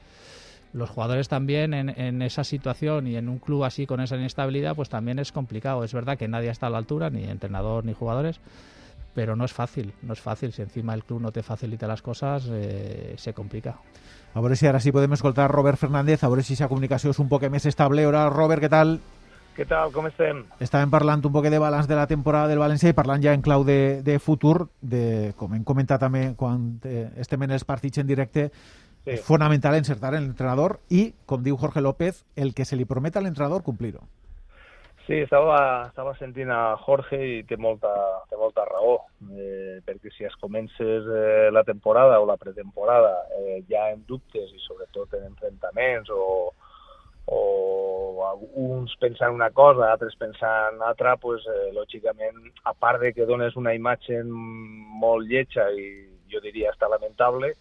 los 0.73 0.89
jugadores 0.89 1.27
también 1.27 1.73
en, 1.73 1.89
en 1.89 2.21
esa 2.21 2.43
situación 2.43 3.07
y 3.07 3.15
en 3.15 3.29
un 3.29 3.39
club 3.39 3.63
así 3.63 3.85
con 3.85 3.99
esa 3.99 4.15
inestabilidad, 4.15 4.75
pues 4.75 4.89
también 4.89 5.19
es 5.19 5.31
complicado. 5.31 5.83
Es 5.83 5.93
verdad 5.93 6.17
que 6.17 6.27
nadie 6.27 6.49
está 6.49 6.67
a 6.67 6.69
la 6.69 6.77
altura, 6.77 7.09
ni 7.09 7.23
entrenador 7.23 7.85
ni 7.85 7.93
jugadores, 7.93 8.39
pero 9.13 9.35
no 9.35 9.45
es 9.45 9.53
fácil, 9.53 9.93
no 10.01 10.13
es 10.13 10.19
fácil. 10.19 10.51
Si 10.53 10.61
encima 10.61 10.93
el 10.93 11.03
club 11.03 11.21
no 11.21 11.31
te 11.31 11.43
facilita 11.43 11.87
las 11.87 12.01
cosas, 12.01 12.47
eh, 12.49 13.15
se 13.17 13.33
complica. 13.33 13.77
A 14.33 14.41
veure 14.41 14.55
si 14.55 14.67
ara 14.67 14.79
sí 14.79 14.91
podem 14.91 15.13
escoltar 15.15 15.49
Robert 15.49 15.79
Fernández, 15.79 16.23
a 16.23 16.29
veure 16.29 16.43
si 16.43 16.55
la 16.59 16.67
comunicació 16.69 17.09
és 17.09 17.19
un 17.23 17.29
poc 17.31 17.47
més 17.49 17.65
estable. 17.65 18.05
Hola, 18.05 18.27
Robert, 18.29 18.61
què 18.61 18.69
tal? 18.69 18.99
Què 19.57 19.65
tal, 19.65 19.89
com 19.89 20.05
estem? 20.05 20.43
Estàvem 20.61 20.91
parlant 20.93 21.23
un 21.25 21.33
poc 21.33 21.47
de 21.49 21.57
balanç 21.57 21.87
de 21.89 21.95
la 21.97 22.05
temporada 22.05 22.51
del 22.51 22.61
València 22.61 22.91
i 22.93 22.97
parlant 22.97 23.23
ja 23.23 23.33
en 23.33 23.41
clau 23.41 23.63
de, 23.65 24.03
de 24.05 24.19
futur, 24.21 24.67
de, 24.81 25.33
com 25.39 25.55
hem 25.57 25.63
comentat 25.65 26.03
també 26.03 26.27
quan 26.37 26.75
eh, 26.85 27.07
estem 27.17 27.41
en 27.47 27.55
els 27.57 27.65
partits 27.65 28.03
en 28.03 28.07
directe, 28.09 28.51
Sí. 29.07 29.13
és 29.15 29.21
fonamental 29.23 29.77
encertar 29.77 30.09
en 30.17 30.25
l'entrenador 30.25 30.81
i, 30.91 31.13
com 31.25 31.39
diu 31.39 31.55
Jorge 31.55 31.79
López, 31.79 32.25
el 32.35 32.49
que 32.53 32.65
se 32.67 32.75
li 32.75 32.83
promet 32.83 33.15
a 33.15 33.21
l'entrenador, 33.23 33.63
complir-ho. 33.63 34.01
Sí, 35.05 35.21
estava, 35.23 35.87
estava 35.87 36.11
sentint 36.19 36.49
a 36.51 36.75
Jorge 36.83 37.15
i 37.23 37.37
té 37.47 37.55
molta, 37.55 37.93
té 38.27 38.35
molta 38.35 38.65
raó, 38.67 38.97
eh, 39.31 39.77
perquè 39.87 40.11
si 40.11 40.27
es 40.27 40.35
comences 40.41 41.07
eh, 41.07 41.47
la 41.55 41.63
temporada 41.63 42.19
o 42.19 42.27
la 42.27 42.35
pretemporada 42.35 43.13
eh, 43.39 43.61
ja 43.71 43.85
en 43.93 44.03
dubtes 44.09 44.51
i 44.51 44.59
sobretot 44.65 45.15
en 45.15 45.29
enfrontaments 45.29 46.11
o, 46.11 46.51
o 47.27 47.57
uns 48.57 48.95
pensant 49.01 49.33
una 49.33 49.49
cosa, 49.51 49.91
altres 49.91 50.15
pensant 50.19 50.81
altra, 50.81 51.15
pues, 51.17 51.45
eh, 51.47 51.71
lògicament, 51.73 52.51
a 52.63 52.73
part 52.73 53.01
de 53.01 53.13
que 53.13 53.25
dones 53.25 53.55
una 53.55 53.73
imatge 53.73 54.23
molt 54.25 55.27
lletja 55.27 55.69
i 55.71 55.87
jo 56.31 56.41
diria 56.43 56.71
hasta 56.71 56.89
lamentable, 56.89 57.53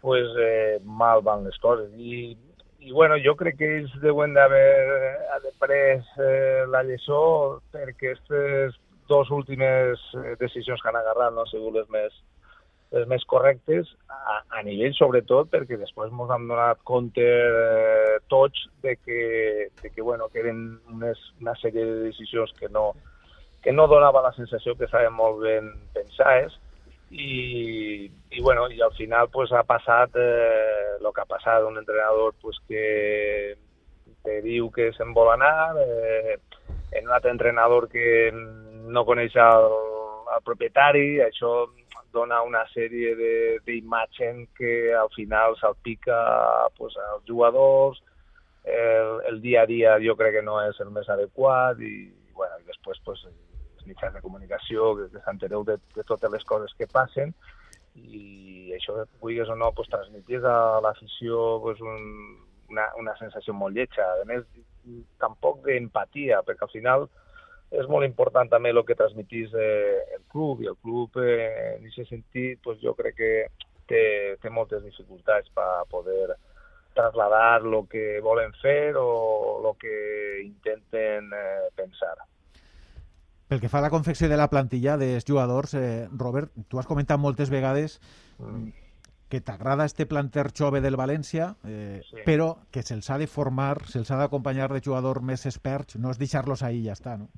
pues, 0.00 0.28
eh, 0.38 0.78
mal 0.84 1.22
van 1.22 1.44
les 1.44 1.58
coses. 1.58 1.90
I, 1.96 2.36
i 2.80 2.92
bueno, 2.92 3.16
jo 3.24 3.34
crec 3.36 3.56
que 3.58 3.70
ells 3.78 3.92
deuen 4.02 4.34
d'haver 4.34 5.16
haver 5.36 5.54
pres 5.58 6.10
eh, 6.20 6.64
la 6.68 6.82
lliçó 6.84 7.60
perquè 7.72 8.12
aquestes 8.12 8.76
dues 9.08 9.30
últimes 9.30 10.00
eh, 10.20 10.36
decisions 10.40 10.82
que 10.82 10.90
han 10.90 11.00
agarrat 11.00 11.32
no 11.32 11.44
han 11.44 11.52
sigut 11.52 11.78
les 11.78 11.88
més, 11.88 12.12
les 12.94 13.08
més 13.10 13.24
correctes 13.30 13.90
a, 14.08 14.40
a 14.58 14.62
nivell 14.66 14.94
sobretot 14.96 15.50
perquè 15.52 15.78
després 15.80 16.12
ens 16.12 16.30
han 16.34 16.46
donat 16.50 16.82
compte 16.86 17.24
eh, 17.24 18.18
tots 18.32 18.68
de 18.84 18.96
que, 18.96 19.20
de 19.82 19.90
que, 19.90 20.02
bueno, 20.02 20.28
que 20.30 20.42
eren 20.44 20.62
unes, 20.92 21.20
una 21.42 21.56
sèrie 21.60 21.84
de 21.84 22.04
decisions 22.06 22.54
que 22.58 22.70
no, 22.70 22.92
que 23.64 23.72
no 23.72 23.88
donava 23.90 24.22
la 24.22 24.34
sensació 24.36 24.76
que 24.78 24.86
estaven 24.86 25.14
molt 25.16 25.42
ben 25.42 25.72
pensades 25.96 26.54
i, 27.10 28.10
i 28.30 28.42
bueno, 28.42 28.68
i 28.70 28.80
al 28.82 28.94
final 28.94 29.28
pues 29.32 29.52
ha 29.52 29.62
passat 29.66 30.16
eh, 30.18 30.98
lo 31.00 31.12
que 31.12 31.22
ha 31.22 31.30
passat, 31.30 31.62
un 31.66 31.78
entrenador 31.78 32.34
pues 32.42 32.58
que 32.68 33.56
te 34.24 34.40
diu 34.42 34.70
que 34.72 34.90
se'n 34.96 35.12
vol 35.14 35.30
anar, 35.34 35.76
eh, 35.78 36.38
en 36.92 37.06
un 37.06 37.12
altre 37.12 37.30
entrenador 37.30 37.88
que 37.92 38.30
no 38.32 39.04
coneix 39.04 39.36
el, 39.36 39.66
el 40.36 40.44
propietari, 40.46 41.20
això 41.24 41.64
dona 42.14 42.40
una 42.46 42.64
sèrie 42.72 43.14
d'imatges 43.66 44.44
que 44.56 44.72
al 44.96 45.10
final 45.14 45.56
salpica 45.60 46.18
pues, 46.78 46.96
als 47.10 47.24
jugadors, 47.28 48.00
el, 48.64 49.18
el 49.28 49.40
dia 49.42 49.62
a 49.62 49.66
dia 49.68 49.98
jo 50.00 50.16
crec 50.16 50.38
que 50.38 50.44
no 50.46 50.60
és 50.64 50.78
el 50.80 50.92
més 50.94 51.08
adequat 51.12 51.82
i, 51.84 52.08
bueno, 52.32 52.56
i 52.62 52.70
després 52.70 53.02
pues, 53.04 53.26
els 53.28 53.84
mitjans 53.86 54.14
de 54.16 54.22
comunicació, 54.24 54.94
que, 54.98 55.10
que 55.12 55.22
s'entereu 55.26 55.66
de, 55.68 55.76
de 55.96 56.06
totes 56.08 56.32
les 56.32 56.46
coses 56.48 56.72
que 56.78 56.88
passen, 56.90 57.34
i 57.94 58.72
això, 58.74 58.96
vulguis 59.20 59.50
o 59.52 59.56
no, 59.58 59.70
pues, 59.76 59.90
transmetís 59.92 60.44
a 60.48 60.80
l'afició 60.82 61.60
pues, 61.62 61.82
un, 61.84 62.00
una, 62.72 62.88
una 62.98 63.14
sensació 63.20 63.54
molt 63.54 63.76
lletja. 63.76 64.06
A 64.22 64.26
més, 64.28 64.46
tampoc 65.22 65.62
d'empatia, 65.66 66.42
perquè 66.46 66.66
al 66.66 66.72
final 66.72 67.06
és 67.80 67.88
molt 67.90 68.06
important 68.06 68.48
també 68.50 68.70
el 68.70 68.82
que 68.86 68.94
transmetís 68.94 69.52
eh, 69.54 70.16
el 70.16 70.22
club, 70.30 70.62
i 70.62 70.68
el 70.70 70.76
club 70.82 71.16
eh, 71.22 71.76
en 71.78 71.86
aquest 71.88 72.10
sentit 72.10 72.60
pues, 72.62 72.78
jo 72.82 72.94
crec 72.94 73.16
que 73.18 73.32
té, 73.90 74.02
té 74.40 74.50
moltes 74.50 74.82
dificultats 74.84 75.50
per 75.54 75.84
poder 75.90 76.36
trasladar 76.94 77.60
el 77.64 77.74
que 77.90 78.20
volen 78.22 78.52
fer 78.62 78.94
o 78.96 79.58
el 79.64 79.72
que 79.80 79.96
intenten 80.44 81.32
eh, 81.34 81.66
pensar. 81.74 82.14
Pel 83.48 83.60
que 83.60 83.68
fa 83.68 83.78
a 83.82 83.84
la 83.84 83.90
confecció 83.92 84.28
de 84.30 84.38
la 84.40 84.48
plantilla 84.48 84.96
dels 84.96 85.26
jugadors, 85.28 85.74
eh, 85.74 86.06
Robert, 86.16 86.54
tu 86.68 86.78
has 86.80 86.86
comentat 86.88 87.20
moltes 87.20 87.50
vegades 87.50 88.00
Mm. 88.38 88.72
que 89.30 89.40
t'agrada 89.40 89.84
este 89.84 90.06
planter 90.06 90.48
jove 90.58 90.80
del 90.80 90.96
València, 90.96 91.54
eh, 91.64 92.00
Sí. 92.02 92.16
però 92.26 92.56
que 92.70 92.82
se'ls 92.82 93.08
ha 93.10 93.18
de 93.18 93.28
formar, 93.28 93.84
se'ls 93.86 94.10
ha 94.10 94.16
d'acompanyar 94.18 94.72
de 94.72 94.80
jugadors 94.82 95.22
més 95.22 95.46
experts, 95.46 95.96
no 95.96 96.10
és 96.10 96.18
deixar-los 96.18 96.62
ahí 96.62 96.80
i 96.80 96.86
ja 96.88 96.92
està, 96.94 97.16
no? 97.18 97.28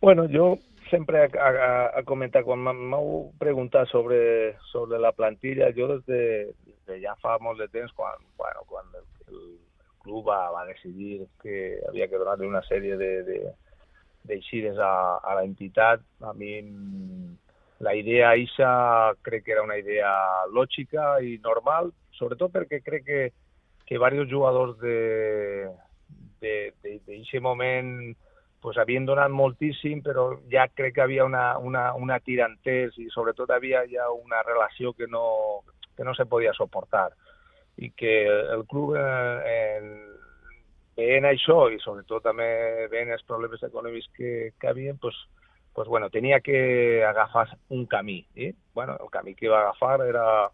Bueno, 0.00 0.26
jo 0.32 0.58
sempre 0.88 1.24
he, 1.24 1.28
he, 1.28 1.72
he 2.00 2.02
comentat, 2.08 2.44
quan 2.46 2.62
m'heu 2.64 3.30
preguntat 3.38 3.90
sobre, 3.92 4.56
sobre 4.70 4.98
la 4.98 5.12
plantilla, 5.12 5.68
jo 5.76 5.90
des 5.92 6.06
de, 6.08 6.22
des 6.66 6.78
de 6.88 7.00
ja 7.02 7.12
fa 7.20 7.36
molt 7.44 7.60
de 7.60 7.68
temps, 7.68 7.92
quan, 7.98 8.16
bueno, 8.40 8.64
quan 8.70 8.88
el, 8.96 9.04
el 9.28 9.42
club 10.00 10.30
va, 10.30 10.40
va 10.54 10.64
decidir 10.70 11.26
que 11.42 11.78
havia 11.88 12.08
que 12.08 12.18
donar-li 12.18 12.48
una 12.48 12.64
sèrie 12.64 12.96
de, 12.96 13.10
de, 13.28 13.38
d'eixides 14.24 14.80
a, 14.80 15.20
a 15.20 15.36
la 15.36 15.44
entitat, 15.44 16.02
a 16.24 16.32
mi 16.32 16.56
la 17.80 17.94
idea 17.96 18.34
eixa 18.36 18.70
crec 19.24 19.44
que 19.44 19.52
era 19.52 19.62
una 19.64 19.78
idea 19.80 20.10
lògica 20.52 21.18
i 21.24 21.38
normal, 21.44 21.92
sobretot 22.16 22.52
perquè 22.56 22.80
crec 22.84 23.04
que, 23.04 23.20
que 23.84 23.96
diversos 23.96 24.28
jugadors 24.32 24.76
de 24.80 25.70
d'aquest 26.40 27.40
moment 27.44 28.14
pues, 28.60 28.76
havien 28.78 29.06
donat 29.08 29.32
moltíssim, 29.32 30.02
però 30.04 30.28
ja 30.52 30.68
crec 30.68 30.94
que 30.96 31.04
havia 31.04 31.24
una, 31.24 31.56
una, 31.58 31.90
una 31.96 32.20
tirantès 32.20 32.98
i 33.00 33.08
sobretot 33.12 33.50
havia 33.50 33.84
ja 33.88 34.10
una 34.12 34.42
relació 34.46 34.92
que 34.92 35.08
no, 35.08 35.64
que 35.96 36.04
no 36.04 36.14
se 36.14 36.26
podia 36.26 36.52
suportar 36.56 37.08
i 37.80 37.90
que 37.96 38.14
el 38.28 38.66
club 38.68 38.94
eh, 39.00 39.80
en, 41.00 41.24
això 41.24 41.70
i 41.72 41.78
sobretot 41.80 42.24
també 42.26 42.48
veient 42.92 43.14
els 43.14 43.24
problemes 43.24 43.62
econòmics 43.64 44.10
que, 44.16 44.32
que 44.60 44.68
havien, 44.68 44.98
pues, 45.00 45.16
pues, 45.72 45.88
bueno, 45.88 46.10
tenia 46.10 46.40
que 46.40 47.04
agafar 47.06 47.48
un 47.70 47.86
camí. 47.86 48.26
I, 48.34 48.50
bueno, 48.74 48.98
el 49.00 49.08
camí 49.10 49.34
que 49.34 49.48
va 49.48 49.62
agafar 49.62 50.02
era 50.06 50.50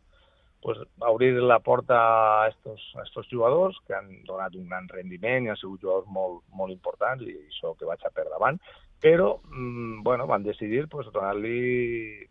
pues, 0.62 0.78
obrir 0.98 1.34
la 1.34 1.60
porta 1.60 1.98
a 2.42 2.48
estos, 2.48 2.80
a 2.96 3.02
estos 3.02 3.28
jugadors 3.30 3.76
que 3.86 3.94
han 3.94 4.24
donat 4.24 4.54
un 4.56 4.68
gran 4.68 4.88
rendiment 4.88 5.46
i 5.46 5.52
han 5.52 5.60
sigut 5.60 5.82
jugadors 5.82 6.08
molt, 6.10 6.42
molt 6.52 6.74
importants 6.74 7.22
i 7.26 7.36
això 7.36 7.74
que 7.78 7.88
vaig 7.88 8.02
a 8.02 8.12
per 8.14 8.26
davant, 8.30 8.58
però 9.00 9.36
mm, 9.44 10.02
bueno, 10.02 10.26
van 10.26 10.42
decidir 10.42 10.86
pues, 10.88 11.10
donar-li 11.12 12.26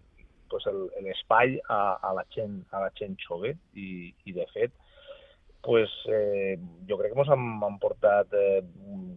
pues, 0.49 0.65
l'espai 1.03 1.59
a, 1.69 1.99
a, 2.01 2.13
la 2.17 2.25
gent, 2.35 2.59
a 2.71 2.81
la 2.87 2.91
gent 2.97 3.15
jove. 3.27 3.55
I, 3.73 4.11
i 4.25 4.35
de 4.35 4.47
fet 4.53 4.73
pues, 5.65 5.89
eh, 6.07 6.59
jo 6.87 6.99
crec 6.99 7.15
que 7.15 7.23
ens 7.23 7.31
han, 7.33 7.47
han 7.65 7.79
portat 7.81 8.33
eh, 8.37 8.61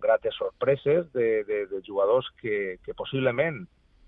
grates 0.00 0.38
sorpreses 0.40 1.10
de, 1.12 1.44
de, 1.44 1.66
de 1.68 1.82
jugadors 1.84 2.30
que, 2.40 2.78
que 2.84 2.96
possiblement 2.96 3.60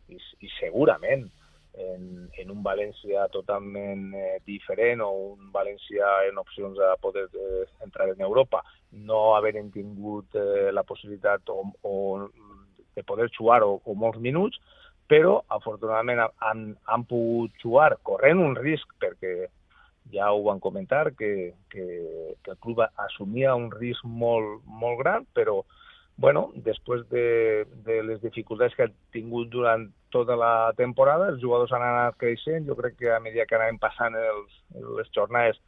i, 0.08 0.16
i 0.16 0.48
segurament 0.56 1.28
en, 1.74 2.28
en 2.38 2.50
un 2.50 2.62
València 2.62 3.26
totalment 3.32 4.10
eh, 4.14 4.38
diferent 4.46 5.02
o 5.04 5.10
un 5.34 5.50
València 5.54 6.08
en 6.28 6.40
opcions 6.42 6.78
a 6.80 6.96
poder 7.02 7.28
eh, 7.34 7.64
entrar 7.84 8.08
en 8.10 8.20
Europa. 8.20 8.62
No 8.92 9.36
haver 9.36 9.54
tingut 9.72 10.34
eh, 10.34 10.70
la 10.72 10.82
possibilitat 10.82 11.48
o, 11.48 11.62
o 11.82 11.94
de 12.96 13.04
poder 13.04 13.30
jugar 13.36 13.62
o, 13.62 13.80
o 13.84 13.94
molts 13.94 14.18
minuts, 14.18 14.58
però 15.10 15.40
afortunadament 15.50 16.22
han, 16.38 16.70
han 16.86 17.04
pogut 17.10 17.54
jugar 17.62 17.96
corrent 18.06 18.38
un 18.42 18.54
risc 18.58 18.92
perquè 19.02 19.48
ja 20.10 20.30
ho 20.32 20.42
van 20.42 20.60
comentar, 20.60 21.12
que, 21.14 21.54
que, 21.70 21.84
que 22.42 22.50
el 22.50 22.58
club 22.58 22.82
assumia 22.96 23.54
un 23.54 23.70
risc 23.70 24.04
molt, 24.04 24.62
molt 24.66 24.98
gran, 24.98 25.26
però 25.34 25.60
bueno, 26.20 26.50
després 26.54 27.06
de, 27.08 27.64
de 27.86 28.02
les 28.04 28.20
dificultats 28.20 28.74
que 28.76 28.88
han 28.88 28.96
tingut 29.14 29.48
durant 29.52 29.86
tota 30.10 30.36
la 30.36 30.72
temporada, 30.76 31.28
els 31.32 31.42
jugadors 31.42 31.72
han 31.72 31.84
anat 31.86 32.18
creixent, 32.20 32.66
jo 32.68 32.76
crec 32.78 32.96
que 32.98 33.12
a 33.14 33.20
mesura 33.20 33.46
que 33.46 33.58
anaven 33.58 33.78
passant 33.82 34.16
els, 34.18 34.56
les 34.98 35.10
jornades, 35.14 35.60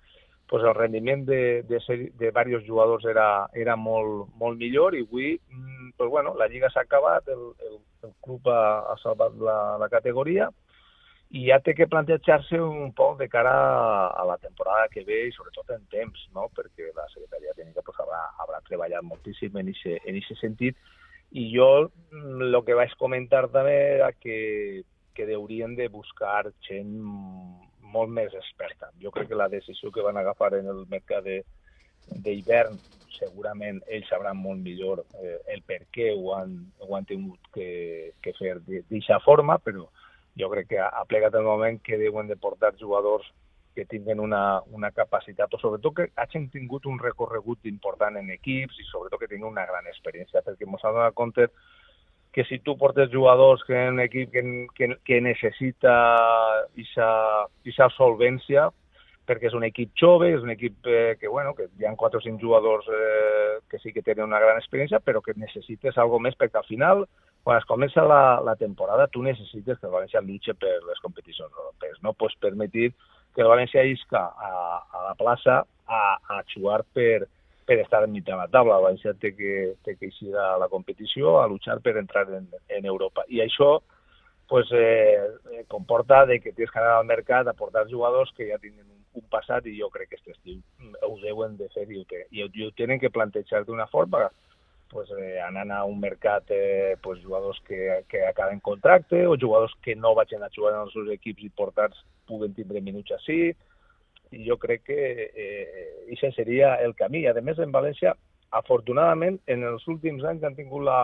pues 0.52 0.64
el 0.64 0.74
rendiment 0.74 1.24
de, 1.24 1.62
de, 1.62 1.80
ser, 1.80 1.96
de 2.12 2.26
diversos 2.26 2.66
jugadors 2.66 3.06
era, 3.08 3.46
era 3.54 3.76
molt, 3.76 4.26
molt 4.36 4.58
millor 4.60 4.94
i 4.94 5.06
avui 5.06 5.30
mm, 5.38 5.94
pues 5.96 6.10
bueno, 6.10 6.34
la 6.36 6.48
lliga 6.52 6.68
s'ha 6.70 6.84
acabat, 6.84 7.30
el, 7.32 7.46
el, 7.68 7.78
el 8.04 8.12
club 8.20 8.50
ha, 8.52 8.82
ha 8.92 8.98
salvat 9.00 9.38
la, 9.40 9.78
la 9.80 9.88
categoria 9.88 10.50
i 11.32 11.46
ja 11.46 11.56
té 11.64 11.72
que 11.72 11.88
plantejar-se 11.88 12.60
un 12.60 12.90
poc 12.92 13.16
de 13.22 13.30
cara 13.32 13.52
a 14.12 14.24
la 14.28 14.36
temporada 14.42 14.90
que 14.92 15.06
ve 15.08 15.22
i 15.30 15.32
sobretot 15.32 15.70
en 15.72 15.86
temps, 15.94 16.26
no? 16.36 16.50
perquè 16.52 16.90
la 16.92 17.06
secretaria 17.14 17.54
tècnica 17.56 17.80
pues, 17.86 18.02
haurà, 18.04 18.20
haurà 18.44 18.60
treballat 18.68 19.06
moltíssim 19.08 19.56
en 19.56 19.72
aquest 19.72 20.36
sentit 20.42 20.76
i 21.32 21.48
jo 21.54 21.68
el 22.12 22.56
que 22.66 22.76
vaig 22.76 22.92
comentar 23.00 23.46
també 23.52 23.74
era 23.96 24.12
que, 24.12 24.84
que 25.16 25.28
haurien 25.34 25.76
de 25.76 25.88
buscar 25.88 26.44
gent 26.68 26.92
molt 27.92 28.12
més 28.12 28.32
experta. 28.36 28.90
Jo 29.00 29.12
crec 29.12 29.30
que 29.30 29.38
la 29.38 29.48
decisió 29.52 29.90
que 29.92 30.04
van 30.04 30.16
agafar 30.20 30.52
en 30.58 30.68
el 30.72 30.84
mercat 30.92 31.28
d'hivern 32.24 32.80
segurament 33.18 33.80
ells 33.92 34.08
sabran 34.08 34.38
molt 34.40 34.60
millor 34.64 35.04
eh, 35.20 35.38
el 35.52 35.60
per 35.68 35.82
què 35.92 36.12
ho 36.16 36.32
han, 36.36 36.54
ho 36.80 36.96
han 36.96 37.04
tingut 37.08 37.52
que, 37.54 38.12
que 38.24 38.32
fer 38.38 38.56
d'aquesta 38.64 39.20
forma, 39.24 39.58
però 39.60 39.84
jo 40.40 40.48
crec 40.52 40.70
que 40.72 40.80
ha 40.80 41.04
plegat 41.08 41.36
el 41.36 41.44
moment 41.44 41.80
que 41.84 42.00
deuen 42.00 42.30
de 42.30 42.38
portar 42.40 42.72
jugadors 42.80 43.28
que 43.74 43.86
tinguen 43.88 44.20
una, 44.20 44.60
una 44.70 44.90
capacitat, 44.92 45.52
o 45.54 45.60
sobretot 45.60 45.96
que 45.96 46.08
hagin 46.20 46.48
tingut 46.52 46.86
un 46.86 46.98
recorregut 47.00 47.64
important 47.70 48.18
en 48.20 48.28
equips 48.34 48.80
i 48.80 48.88
sobretot 48.90 49.20
que 49.22 49.30
tinguin 49.30 49.50
una 49.52 49.66
gran 49.68 49.88
experiència, 49.88 50.44
perquè 50.44 50.68
ens 50.68 50.84
ha 50.84 50.92
donat 50.92 51.16
compte 51.16 51.48
que 52.32 52.44
si 52.48 52.58
tu 52.60 52.78
portes 52.80 53.10
jugadors 53.12 53.62
que 53.64 53.76
en 53.76 53.94
un 53.94 54.00
equip 54.00 54.30
que, 54.32 54.42
que, 54.74 54.88
que 55.04 55.20
necessita 55.20 55.92
aquesta 56.72 57.90
solvència, 57.96 58.70
perquè 59.28 59.50
és 59.50 59.54
un 59.54 59.66
equip 59.66 59.92
jove, 60.00 60.32
és 60.34 60.42
un 60.42 60.50
equip 60.50 60.88
eh, 60.88 61.16
que, 61.20 61.28
bueno, 61.28 61.52
que 61.54 61.68
hi 61.78 61.86
ha 61.86 61.92
4 61.94 62.18
o 62.18 62.24
5 62.24 62.40
jugadors 62.40 62.88
eh, 62.88 63.60
que 63.70 63.78
sí 63.78 63.92
que 63.92 64.02
tenen 64.02 64.26
una 64.26 64.40
gran 64.42 64.58
experiència, 64.58 65.00
però 65.00 65.20
que 65.22 65.36
necessites 65.36 65.98
algo 65.98 66.18
més 66.18 66.34
perquè 66.40 66.58
al 66.58 66.66
final, 66.66 67.04
quan 67.44 67.60
es 67.60 67.68
comença 67.68 68.02
la, 68.06 68.40
la 68.44 68.56
temporada, 68.56 69.06
tu 69.12 69.22
necessites 69.22 69.78
que 69.78 69.86
el 69.86 69.94
València 69.94 70.24
lluixe 70.24 70.56
per 70.58 70.74
les 70.88 71.04
competicions 71.04 71.52
europees. 71.52 72.00
No 72.02 72.16
pots 72.18 72.36
permetre 72.40 72.90
que 73.34 73.42
el 73.44 73.50
València 73.50 73.84
isca 73.88 74.24
a, 74.28 74.50
a 74.82 75.04
la 75.08 75.14
plaça 75.18 75.62
a, 75.86 76.02
a 76.28 76.42
jugar 76.54 76.82
per, 76.92 77.28
per 77.66 77.78
estar 77.80 78.02
en 78.04 78.12
mitjà 78.12 78.34
de 78.34 78.40
la 78.42 78.50
taula. 78.52 78.78
El 78.78 78.86
València 78.88 79.14
té 79.18 79.32
que, 79.36 79.54
té 79.84 79.96
que 79.96 80.10
eixir 80.10 80.34
a 80.36 80.56
la 80.60 80.68
competició, 80.72 81.38
a 81.40 81.48
luchar 81.48 81.80
per 81.80 81.96
entrar 82.00 82.28
en, 82.30 82.48
en 82.68 82.86
Europa. 82.86 83.24
I 83.28 83.42
això 83.46 83.78
pues, 84.52 84.68
eh, 84.72 85.16
eh, 85.52 85.64
comporta 85.68 86.26
de 86.26 86.40
que 86.40 86.52
tens 86.52 86.70
que 86.70 86.78
anar 86.78 86.98
al 86.98 87.06
mercat 87.08 87.48
a 87.48 87.56
portar 87.56 87.88
jugadors 87.88 88.32
que 88.36 88.50
ja 88.50 88.58
tenen 88.60 88.84
un, 88.84 89.24
passat 89.32 89.64
i 89.68 89.78
jo 89.78 89.88
crec 89.92 90.10
que 90.10 90.18
aquest 90.18 90.34
estiu 90.34 90.58
ho 91.08 91.14
deuen 91.20 91.56
de 91.56 91.70
fer 91.72 91.86
i 91.88 91.98
ho, 92.00 92.04
i 92.32 92.42
ho, 92.44 92.48
i 92.52 92.64
ho 92.66 92.70
tenen 92.76 93.00
que 93.00 93.10
plantejar 93.12 93.62
d'una 93.64 93.86
forma 93.88 94.26
pues, 94.90 95.08
eh, 95.16 95.40
anant 95.40 95.72
a 95.72 95.82
un 95.88 95.98
mercat 96.00 96.52
eh, 96.52 96.96
pues, 97.00 97.20
jugadors 97.24 97.60
que, 97.68 98.04
que 98.08 98.26
acaben 98.26 98.60
contracte 98.60 99.26
o 99.26 99.38
jugadors 99.40 99.72
que 99.82 99.96
no 99.96 100.14
vagin 100.14 100.44
a 100.44 100.50
jugar 100.54 100.74
en 100.74 100.82
els 100.84 100.92
seus 100.92 101.08
equips 101.16 101.48
i 101.48 101.52
portats 101.56 102.04
puguen 102.32 102.56
tindre 102.56 102.80
minuts 102.80 103.12
així 103.18 103.52
i 104.32 104.42
jo 104.46 104.56
crec 104.56 104.86
que 104.88 105.00
eh, 105.28 105.86
això 106.12 106.32
seria 106.32 106.76
el 106.80 106.96
camí. 106.96 107.26
A 107.28 107.34
més, 107.44 107.58
en 107.60 107.72
València, 107.74 108.14
afortunadament, 108.56 109.38
en 109.46 109.66
els 109.68 109.84
últims 109.92 110.24
anys 110.24 110.46
han 110.48 110.56
tingut 110.56 110.86
la, 110.88 111.00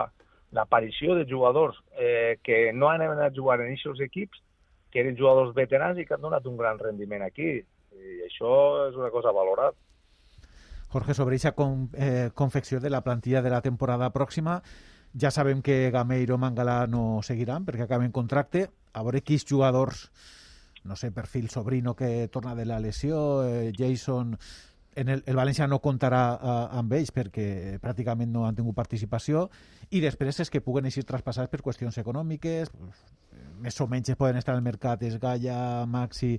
l'aparició 0.51 1.15
de 1.15 1.27
jugadors 1.29 1.77
eh, 1.97 2.39
que 2.43 2.71
no 2.73 2.89
han 2.89 3.03
anat 3.05 3.29
a 3.29 3.35
jugar 3.35 3.59
en 3.61 3.73
aquests 3.73 4.01
equips, 4.07 4.41
que 4.89 5.03
eren 5.03 5.17
jugadors 5.17 5.53
veterans 5.53 5.99
i 5.99 6.05
que 6.05 6.15
han 6.15 6.25
donat 6.25 6.45
un 6.49 6.57
gran 6.57 6.81
rendiment 6.81 7.21
aquí. 7.25 7.59
I 7.59 8.23
això 8.25 8.53
és 8.87 8.97
una 8.97 9.11
cosa 9.13 9.29
a 9.29 9.37
valorar. 9.37 9.69
Jorge, 10.89 11.13
sobre 11.13 11.35
esa 11.35 11.53
con, 11.53 11.89
eh, 11.93 12.31
confecció 12.33 12.79
de 12.79 12.89
la 12.89 13.03
plantilla 13.05 13.43
de 13.43 13.51
la 13.51 13.61
temporada 13.61 14.09
pròxima, 14.09 14.63
ja 15.13 15.29
sabem 15.29 15.61
que 15.61 15.91
Gameiro 15.91 16.37
Mangala 16.37 16.87
no 16.87 17.21
seguiran 17.21 17.65
perquè 17.65 17.85
acaben 17.85 18.11
contracte. 18.11 18.69
A 18.93 19.03
veure 19.05 19.21
quins 19.21 19.45
jugadors, 19.45 20.09
no 20.89 20.97
sé, 20.97 21.11
perfil 21.13 21.49
Sobrino 21.53 21.95
que 21.95 22.27
torna 22.33 22.55
de 22.57 22.65
la 22.65 22.79
lesió, 22.81 23.45
eh, 23.45 23.71
Jason 23.77 24.35
en 24.99 25.09
el, 25.13 25.21
el 25.29 25.37
València 25.37 25.67
no 25.69 25.77
comptarà 25.79 26.23
uh, 26.33 26.53
amb 26.79 26.91
ells 26.97 27.13
perquè 27.15 27.77
pràcticament 27.79 28.31
no 28.33 28.47
han 28.47 28.57
tingut 28.57 28.75
participació 28.75 29.45
i 29.93 30.01
després 30.03 30.41
és 30.41 30.49
que 30.49 30.63
puguen 30.65 30.89
eixir 30.89 31.05
traspassats 31.07 31.51
per 31.53 31.61
qüestions 31.63 32.01
econòmiques 32.01 32.73
més 33.61 33.79
o 33.79 33.87
menys 33.91 34.11
poden 34.17 34.39
estar 34.39 34.55
al 34.55 34.65
mercat 34.65 35.03
Esgalla, 35.03 35.85
Maxi 35.85 36.37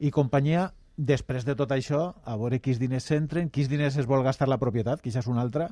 i 0.00 0.10
companyia. 0.10 0.70
Després 1.00 1.46
de 1.46 1.54
tot 1.56 1.70
això, 1.72 2.00
a 2.28 2.34
veure 2.36 2.58
quins 2.60 2.80
diners 2.80 3.06
s'entren, 3.08 3.48
quins 3.48 3.70
diners 3.70 3.96
es 3.96 4.08
vol 4.10 4.24
gastar 4.26 4.50
la 4.50 4.58
propietat, 4.60 5.00
que 5.00 5.08
això 5.08 5.22
és 5.22 5.30
una 5.30 5.40
altra, 5.40 5.70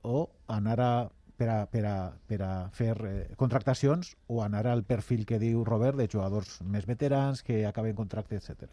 o 0.00 0.28
anar 0.48 0.78
a, 0.80 0.92
per, 1.36 1.48
a, 1.50 1.66
per, 1.66 2.40
fer 2.72 2.94
eh, 3.06 3.34
contractacions 3.36 4.14
o 4.28 4.42
anar 4.44 4.66
al 4.70 4.84
perfil 4.84 5.24
que 5.26 5.40
diu 5.42 5.64
Robert 5.64 5.98
de 5.98 6.08
jugadors 6.10 6.60
més 6.62 6.86
veterans 6.86 7.42
que 7.42 7.64
acaben 7.66 7.96
contracte, 7.98 8.36
etc. 8.36 8.70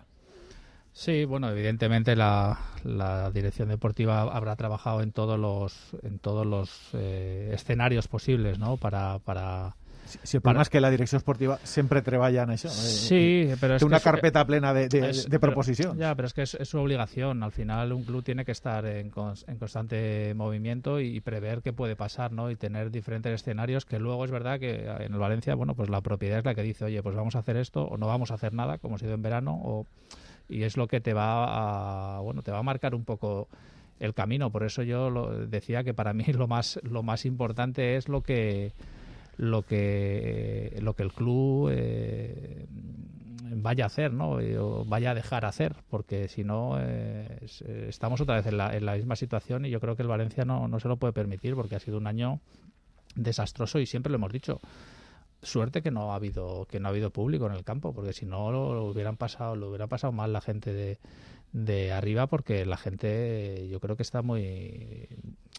Sí, 0.93 1.23
bueno, 1.25 1.49
evidentemente 1.49 2.15
la, 2.15 2.59
la 2.83 3.31
dirección 3.31 3.69
deportiva 3.69 4.23
habrá 4.23 4.55
trabajado 4.57 5.01
en 5.01 5.13
todos 5.13 5.39
los 5.39 5.95
en 6.03 6.19
todos 6.19 6.45
los 6.45 6.89
eh, 6.93 7.51
escenarios 7.53 8.07
posibles, 8.07 8.59
¿no? 8.59 8.77
Para, 8.77 9.19
para 9.19 9.75
Si, 10.11 10.19
si 10.23 10.37
el 10.37 10.41
problema 10.43 10.61
és 10.63 10.69
que 10.69 10.81
la 10.81 10.89
direcció 10.91 11.17
esportiva 11.17 11.57
sempre 11.63 12.01
treballa 12.03 12.43
en 12.43 12.49
això. 12.51 12.67
eh, 12.67 12.71
Sí, 12.71 13.47
pero 13.59 13.75
es 13.75 13.79
Té 13.79 13.85
que 13.85 13.87
una 13.87 13.97
es- 13.97 14.03
carpeta 14.03 14.45
plena 14.45 14.73
de, 14.73 14.89
de, 14.89 15.09
Es- 15.09 15.29
de 15.29 15.39
pero- 15.39 15.53
ya, 15.97 16.13
pero 16.15 16.25
es 16.27 16.33
que 16.33 16.41
es, 16.43 16.53
es 16.55 16.67
su 16.69 16.77
obligación. 16.79 17.43
Al 17.43 17.51
final, 17.51 17.93
un 17.93 18.03
club 18.03 18.23
tiene 18.23 18.43
que 18.43 18.51
estar 18.51 18.85
en, 18.85 19.09
cons- 19.11 19.45
en 19.47 19.57
constante 19.57 20.33
movimiento 20.35 20.99
y, 20.99 21.21
prever 21.21 21.61
qué 21.61 21.71
puede 21.71 21.95
pasar, 21.95 22.31
¿no? 22.33 22.51
Y 22.51 22.55
tener 22.55 22.91
diferentes 22.91 23.31
escenarios 23.33 23.85
que 23.85 23.99
luego 23.99 24.25
es 24.25 24.31
verdad 24.31 24.59
que 24.59 24.85
en 24.85 25.13
el 25.13 25.19
Valencia, 25.19 25.55
bueno, 25.55 25.75
pues 25.75 25.89
la 25.89 26.01
propiedad 26.01 26.39
es 26.39 26.45
la 26.45 26.55
que 26.55 26.63
dice, 26.63 26.85
oye, 26.85 27.01
pues 27.01 27.15
vamos 27.15 27.35
a 27.35 27.39
hacer 27.39 27.55
esto 27.57 27.83
o 27.83 27.97
no 27.97 28.07
vamos 28.07 28.31
a 28.31 28.33
hacer 28.33 28.53
nada, 28.53 28.77
como 28.79 28.95
ha 28.95 28.99
sido 28.99 29.13
en 29.13 29.21
verano, 29.21 29.59
o, 29.63 29.85
y 30.49 30.63
es 30.63 30.75
lo 30.75 30.87
que 30.87 30.99
te 30.99 31.13
va 31.13 32.17
a, 32.17 32.19
bueno, 32.19 32.41
te 32.41 32.51
va 32.51 32.57
a 32.59 32.63
marcar 32.63 32.95
un 32.95 33.05
poco 33.05 33.47
el 33.99 34.13
camino. 34.13 34.49
Por 34.51 34.63
eso 34.63 34.83
yo 34.83 35.09
lo, 35.09 35.47
decía 35.47 35.83
que 35.83 35.93
para 35.93 36.11
mí 36.13 36.25
lo 36.33 36.47
más, 36.47 36.79
lo 36.83 37.03
más 37.03 37.25
importante 37.25 37.95
es 37.95 38.09
lo 38.09 38.21
que 38.21 38.73
lo 39.37 39.63
que 39.63 40.77
lo 40.81 40.93
que 40.95 41.03
el 41.03 41.13
club 41.13 41.69
eh, 41.71 42.65
vaya 43.53 43.85
a 43.85 43.87
hacer, 43.87 44.13
¿no? 44.13 44.37
Vaya 44.85 45.11
a 45.11 45.15
dejar 45.15 45.45
hacer, 45.45 45.75
porque 45.89 46.27
si 46.27 46.43
no 46.43 46.77
eh, 46.79 47.39
es- 47.41 47.61
estamos 47.61 48.21
otra 48.21 48.35
vez 48.35 48.45
en 48.47 48.57
la, 48.57 48.75
en 48.75 48.85
la 48.85 48.95
misma 48.95 49.15
situación 49.15 49.65
y 49.65 49.69
yo 49.69 49.79
creo 49.79 49.95
que 49.95 50.03
el 50.03 50.07
Valencia 50.07 50.45
no, 50.45 50.67
no 50.67 50.79
se 50.79 50.87
lo 50.87 50.97
puede 50.97 51.13
permitir 51.13 51.55
porque 51.55 51.75
ha 51.75 51.79
sido 51.79 51.97
un 51.97 52.07
año 52.07 52.39
desastroso 53.15 53.79
y 53.79 53.85
siempre 53.85 54.09
lo 54.11 54.15
hemos 54.17 54.31
dicho. 54.31 54.59
Suerte 55.43 55.81
que 55.81 55.89
no 55.91 56.11
ha 56.11 56.15
habido 56.15 56.65
que 56.69 56.79
no 56.79 56.87
ha 56.87 56.91
habido 56.91 57.09
público 57.09 57.47
en 57.47 57.53
el 57.53 57.63
campo, 57.63 57.93
porque 57.93 58.13
si 58.13 58.25
no 58.27 58.51
lo, 58.51 58.73
lo 58.75 58.85
hubieran 58.85 59.17
pasado, 59.17 59.55
lo 59.55 59.69
hubiera 59.69 59.87
pasado 59.87 60.13
mal 60.13 60.31
la 60.31 60.41
gente 60.41 60.71
de, 60.71 60.99
de 61.51 61.91
arriba, 61.91 62.27
porque 62.27 62.63
la 62.65 62.77
gente 62.77 63.67
yo 63.69 63.79
creo 63.79 63.95
que 63.95 64.03
está 64.03 64.21
muy 64.21 65.07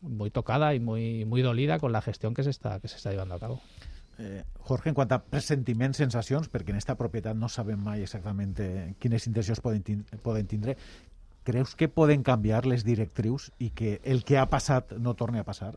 muy 0.02 0.30
tocada 0.30 0.74
y 0.74 0.80
muy 0.80 1.24
muy 1.24 1.42
dolida 1.42 1.78
con 1.78 1.92
la 1.92 2.02
gestión 2.02 2.34
que 2.34 2.42
se 2.42 2.50
está 2.50 2.80
que 2.80 2.88
se 2.88 2.96
está 2.96 3.10
llevando 3.10 3.34
a 3.34 3.40
cabo. 3.40 3.60
Eh, 4.18 4.44
Jorge, 4.60 4.90
en 4.90 4.94
quant 4.94 5.10
a 5.14 5.22
pressentiments, 5.24 5.98
sensacions, 5.98 6.50
perquè 6.52 6.70
en 6.74 6.78
esta 6.78 6.94
propietat 7.00 7.38
no 7.38 7.48
sabem 7.48 7.80
mai 7.80 8.04
exactament 8.04 8.52
quines 9.00 9.26
intencions 9.26 9.62
poden, 9.64 9.80
tin 9.82 10.04
poden 10.22 10.46
tindre, 10.46 10.76
creus 11.42 11.74
que 11.74 11.88
poden 11.88 12.22
canviar 12.22 12.66
les 12.66 12.84
directrius 12.84 13.50
i 13.58 13.70
que 13.70 14.00
el 14.04 14.22
que 14.24 14.38
ha 14.38 14.46
passat 14.50 14.94
no 14.98 15.16
torni 15.18 15.40
a 15.40 15.48
passar? 15.48 15.74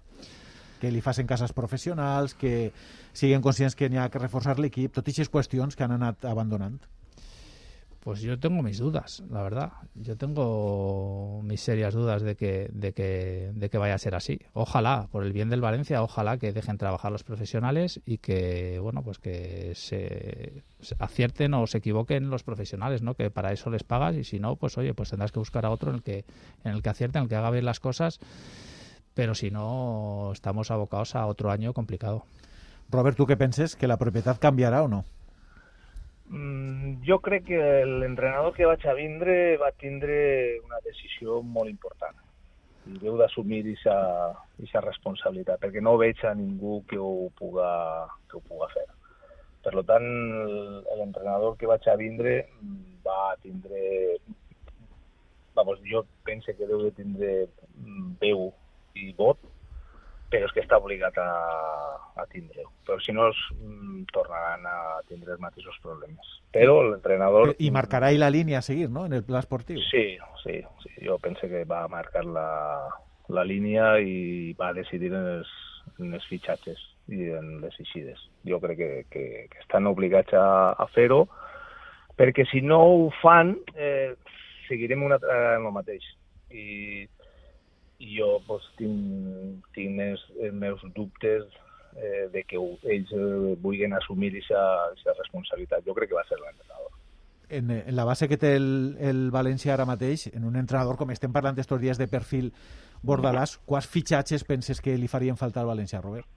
Que 0.81 0.91
li 0.91 1.01
facin 1.01 1.25
cases 1.25 1.55
professionals, 1.55 2.35
que 2.35 2.71
siguin 3.13 3.41
conscients 3.41 3.75
que 3.75 3.89
n'hi 3.89 3.97
ha 3.97 4.11
que 4.11 4.21
reforçar 4.21 4.59
l'equip, 4.59 4.93
totes 4.93 5.15
aquestes 5.15 5.31
qüestions 5.31 5.75
que 5.79 5.87
han 5.87 5.95
anat 5.95 6.27
abandonant. 6.27 6.81
Pues 8.05 8.21
yo 8.21 8.37
tengo 8.37 8.61
mis 8.61 8.77
dudas, 8.77 9.23
la 9.31 9.41
verdad. 9.41 9.71
Yo 9.95 10.15
tengo 10.15 11.41
mis 11.43 11.59
serias 11.59 11.95
dudas 11.95 12.21
de 12.21 12.35
que, 12.35 12.69
de 12.71 12.93
que, 12.93 13.51
de 13.55 13.67
que 13.71 13.79
vaya 13.79 13.95
a 13.95 13.97
ser 13.97 14.13
así. 14.13 14.41
Ojalá, 14.53 15.07
por 15.11 15.23
el 15.23 15.33
bien 15.33 15.49
del 15.49 15.59
Valencia, 15.59 16.03
ojalá 16.03 16.37
que 16.37 16.53
dejen 16.53 16.77
trabajar 16.77 17.11
los 17.11 17.23
profesionales 17.23 18.01
y 18.05 18.19
que, 18.19 18.77
bueno, 18.79 19.01
pues 19.01 19.17
que 19.17 19.71
se, 19.73 20.61
acierten 20.99 21.55
o 21.55 21.65
se 21.65 21.79
equivoquen 21.79 22.29
los 22.29 22.43
profesionales, 22.43 23.01
¿no? 23.01 23.15
Que 23.15 23.31
para 23.31 23.51
eso 23.51 23.71
les 23.71 23.83
pagas 23.83 24.15
y 24.17 24.23
si 24.23 24.39
no, 24.39 24.55
pues 24.55 24.77
oye, 24.77 24.93
pues 24.93 25.09
tendrás 25.09 25.31
que 25.31 25.39
buscar 25.39 25.65
a 25.65 25.71
otro 25.71 25.89
en 25.89 25.95
el 25.95 26.03
que, 26.03 26.25
en 26.63 26.73
el 26.73 26.83
que 26.83 26.89
acierten, 26.89 27.21
en 27.21 27.23
el 27.23 27.29
que 27.29 27.37
haga 27.37 27.49
bien 27.49 27.65
las 27.65 27.79
cosas. 27.79 28.19
Pero 29.15 29.33
si 29.33 29.49
no, 29.49 30.29
estamos 30.31 30.69
abocados 30.69 31.15
a 31.15 31.25
otro 31.25 31.49
año 31.49 31.73
complicado. 31.73 32.23
Robert, 32.91 33.17
tu 33.17 33.25
què 33.25 33.33
penses? 33.33 33.73
Que 33.73 33.89
la 33.89 33.97
propietat 33.97 34.37
canviarà 34.37 34.85
o 34.85 34.87
no? 34.87 35.05
Mm, 36.29 37.03
jo 37.05 37.19
crec 37.21 37.45
que 37.51 37.59
l'entrenador 37.85 38.55
que 38.55 38.65
vaig 38.65 38.85
a 38.89 38.95
vindre 38.97 39.57
va 39.61 39.69
tindre 39.77 40.15
una 40.65 40.79
decisió 40.85 41.41
molt 41.45 41.69
important 41.69 42.17
i 42.89 42.97
deu 43.01 43.17
d'assumir 43.17 43.61
aquesta 43.65 44.81
responsabilitat 44.85 45.61
perquè 45.61 45.81
no 45.81 45.97
veig 46.01 46.21
a 46.25 46.33
ningú 46.37 46.79
que 46.89 46.97
ho 46.97 47.29
puga, 47.37 47.69
que 48.29 48.37
ho 48.37 48.43
puga 48.45 48.69
fer. 48.73 48.85
Per 49.65 49.81
tant, 49.89 50.05
l'entrenador 50.97 51.55
que 51.57 51.69
vaig 51.69 51.87
a 51.89 51.95
vindre 51.97 52.35
va 53.05 53.35
tindre 53.41 54.17
vamos, 55.55 55.79
jo 55.89 56.03
pense 56.25 56.53
que 56.53 56.67
deu 56.67 56.83
de 56.83 56.91
tindre 56.91 57.31
mm, 57.77 58.17
veu 58.21 58.49
i 58.95 59.11
vot 59.17 59.39
però 60.29 60.47
és 60.47 60.53
que 60.55 60.63
està 60.63 60.79
obligat 60.81 61.17
a, 61.21 61.29
a 62.17 62.25
tindre-ho. 62.31 62.67
Però 62.87 62.97
si 63.03 63.13
no, 63.15 63.29
es, 63.31 63.41
mm, 63.59 64.05
tornaran 64.13 64.65
a 64.69 64.77
tindre 65.09 65.35
els 65.35 65.43
mateixos 65.43 65.77
problemes. 65.83 66.33
Però 66.55 66.79
l'entrenador... 66.89 67.55
I 67.59 67.71
marcarà 67.71 68.11
la 68.17 68.31
línia 68.33 68.59
a 68.59 68.65
seguir, 68.65 68.89
no?, 68.89 69.05
en 69.05 69.19
el 69.19 69.23
pla 69.27 69.43
esportiu. 69.43 69.79
Sí, 69.91 70.17
sí, 70.43 70.59
sí. 70.83 70.93
Jo 71.05 71.19
penso 71.21 71.47
que 71.51 71.63
va 71.69 71.85
marcar 71.91 72.25
la, 72.25 72.49
la 73.29 73.45
línia 73.45 73.95
i 73.99 74.53
va 74.59 74.73
decidir 74.73 75.13
en 75.13 75.31
els, 75.37 75.55
en 75.99 76.13
els 76.13 76.27
fitxatges 76.29 76.81
i 77.13 77.29
en 77.37 77.59
les 77.61 77.75
eixides. 77.79 78.21
Jo 78.47 78.59
crec 78.63 78.79
que, 78.81 78.91
que, 79.13 79.25
que 79.51 79.59
estan 79.61 79.87
obligats 79.87 80.33
a, 80.33 80.73
a 80.73 80.87
fer-ho 80.95 81.25
perquè 82.15 82.45
si 82.49 82.61
no 82.63 82.79
ho 82.81 83.09
fan 83.21 83.57
eh, 83.75 84.15
seguirem 84.69 85.03
una, 85.03 85.19
en 85.19 85.67
el 85.67 85.73
mateix. 85.75 86.05
I, 86.49 87.05
i 87.99 88.17
jo 88.17 88.41
pues, 88.47 88.65
tinc, 88.79 89.65
tinc 89.77 90.01
els, 90.03 90.25
els 90.41 90.53
meus 90.53 90.81
dubtes 90.95 91.45
eh, 91.95 92.27
de 92.33 92.43
que 92.43 92.59
ells 92.59 93.13
eh, 93.15 93.55
vulguin 93.63 93.95
assumir 93.95 94.33
aquesta 94.35 95.15
responsabilitat. 95.19 95.85
Jo 95.87 95.95
crec 95.95 96.11
que 96.11 96.19
va 96.19 96.27
ser 96.27 96.39
l'entrenador. 96.41 96.91
en, 97.49 97.71
en 97.71 97.95
la 97.95 98.03
base 98.03 98.27
que 98.27 98.37
té 98.37 98.55
el, 98.57 98.97
el 98.99 99.29
València 99.31 99.73
ara 99.73 99.85
mateix, 99.85 100.27
en 100.33 100.45
un 100.47 100.55
entrenador, 100.59 100.97
com 100.97 101.11
estem 101.13 101.33
parlant 101.33 101.59
estos 101.61 101.81
dies 101.81 101.99
de 102.01 102.07
perfil 102.11 102.51
Bordalàs, 103.05 103.59
quants 103.69 103.87
fitxatges 103.91 104.45
penses 104.47 104.81
que 104.81 104.95
li 104.97 105.09
farien 105.11 105.37
falta 105.37 105.61
al 105.61 105.69
València, 105.69 106.01
Robert? 106.01 106.27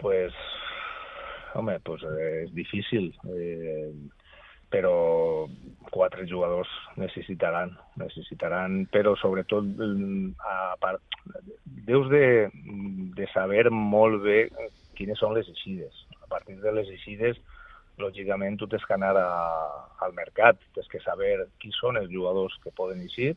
Pues, 0.00 0.36
home, 1.54 1.76
pues 1.84 2.04
eh, 2.06 2.44
és 2.44 2.54
difícil, 2.56 3.10
eh, 3.34 3.90
però 4.70 5.46
quatre 5.90 6.26
jugadors 6.30 6.70
necessitaran, 6.96 7.72
necessitaran, 7.98 8.84
però 8.94 9.16
sobretot 9.18 9.66
mm, 9.66 10.34
a 10.38 10.76
part, 10.80 11.02
deus 11.88 12.08
de, 12.12 12.48
de 13.16 13.26
saber 13.34 13.66
molt 13.74 14.22
bé 14.22 14.44
quines 14.96 15.18
són 15.18 15.34
les 15.34 15.48
eixides. 15.50 16.06
A 16.22 16.30
partir 16.30 16.60
de 16.62 16.72
les 16.76 16.88
eixides, 16.94 17.40
lògicament, 18.00 18.56
tu 18.56 18.68
tens 18.70 18.86
que 18.86 18.96
anar 18.96 19.16
a, 19.18 19.28
al 20.06 20.14
mercat, 20.16 20.60
tens 20.76 20.88
que 20.92 21.02
saber 21.04 21.48
qui 21.60 21.72
són 21.76 21.98
els 22.00 22.10
jugadors 22.12 22.54
que 22.62 22.72
poden 22.76 23.02
eixir, 23.04 23.34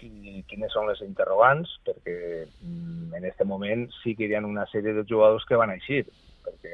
qui, 0.00 0.42
quines 0.50 0.72
són 0.74 0.88
les 0.90 1.04
interrogants, 1.04 1.76
perquè 1.86 2.16
mm, 2.48 3.12
en 3.18 3.28
aquest 3.28 3.44
moment 3.46 3.86
sí 4.00 4.16
que 4.18 4.26
hi 4.26 4.34
ha 4.34 4.42
una 4.46 4.66
sèrie 4.72 4.96
de 4.96 5.06
jugadors 5.08 5.46
que 5.48 5.60
van 5.60 5.74
eixir, 5.76 6.06
perquè 6.42 6.72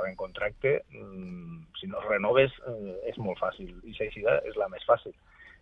acaben 0.00 0.16
contracte, 0.16 0.84
mm, 0.90 1.66
si 1.80 1.86
no 1.86 2.00
es 2.00 2.08
renoves, 2.08 2.52
eh, 2.66 3.10
és 3.10 3.18
molt 3.18 3.38
fàcil, 3.38 3.70
i 3.84 3.94
l'eixida 3.98 4.40
és 4.44 4.56
la 4.56 4.68
més 4.68 4.84
fàcil. 4.86 5.12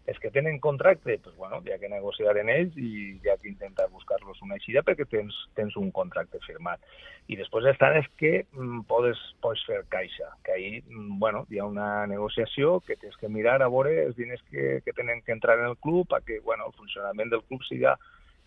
Els 0.06 0.18
que 0.18 0.30
tenen 0.30 0.58
contracte, 0.58 1.18
pues, 1.18 1.36
bueno, 1.36 1.60
hi 1.66 1.72
ha 1.72 1.78
que 1.78 1.88
negociar 1.88 2.34
en 2.38 2.48
ells 2.48 2.74
i 2.78 3.20
hi 3.22 3.28
ha 3.28 3.36
que 3.36 3.48
intentar 3.48 3.90
buscar-los 3.90 4.40
una 4.40 4.54
eixida 4.54 4.80
perquè 4.82 5.04
tens, 5.04 5.34
tens 5.54 5.76
un 5.76 5.90
contracte 5.90 6.38
firmat. 6.46 6.80
I 7.28 7.36
després 7.36 7.66
estan 7.66 7.96
els 7.96 8.08
que 8.16 8.46
mm, 8.52 8.86
podes, 8.88 9.18
pots 9.42 9.66
fer 9.66 9.82
caixa, 9.88 10.30
que 10.44 10.52
ahí 10.52 10.70
mm, 10.80 11.18
bueno, 11.18 11.44
hi 11.50 11.58
ha 11.58 11.66
una 11.66 12.06
negociació 12.06 12.80
que 12.80 12.96
tens 12.96 13.16
que 13.18 13.28
mirar 13.28 13.60
a 13.60 13.68
veure 13.68 14.06
els 14.06 14.16
diners 14.16 14.40
que, 14.50 14.80
que 14.84 14.92
tenen 14.92 15.20
que 15.22 15.32
entrar 15.32 15.58
en 15.58 15.66
el 15.66 15.76
club 15.76 16.08
perquè 16.08 16.40
bueno, 16.40 16.66
el 16.66 16.72
funcionament 16.72 17.28
del 17.28 17.42
club 17.42 17.60
siga 17.68 17.98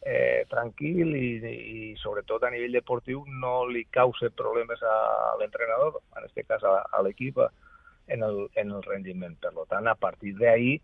eh, 0.02 0.46
tranquil 0.50 1.16
i, 1.16 1.32
i 1.48 1.96
sobretot 2.02 2.44
a 2.44 2.52
nivell 2.54 2.78
deportiu 2.80 3.24
no 3.42 3.66
li 3.70 3.86
cause 3.94 4.32
problemes 4.38 4.82
a 4.84 4.96
l'entrenador, 5.40 6.02
en 6.18 6.26
aquest 6.26 6.48
cas 6.48 6.64
a, 6.64 6.78
a 6.92 7.04
l'equip, 7.06 7.42
en, 8.08 8.24
el, 8.24 8.48
en 8.56 8.72
el 8.72 8.84
rendiment. 8.84 9.38
Per 9.42 9.54
tant, 9.70 9.88
a 9.88 9.96
partir 9.96 10.36
d'ahí 10.40 10.80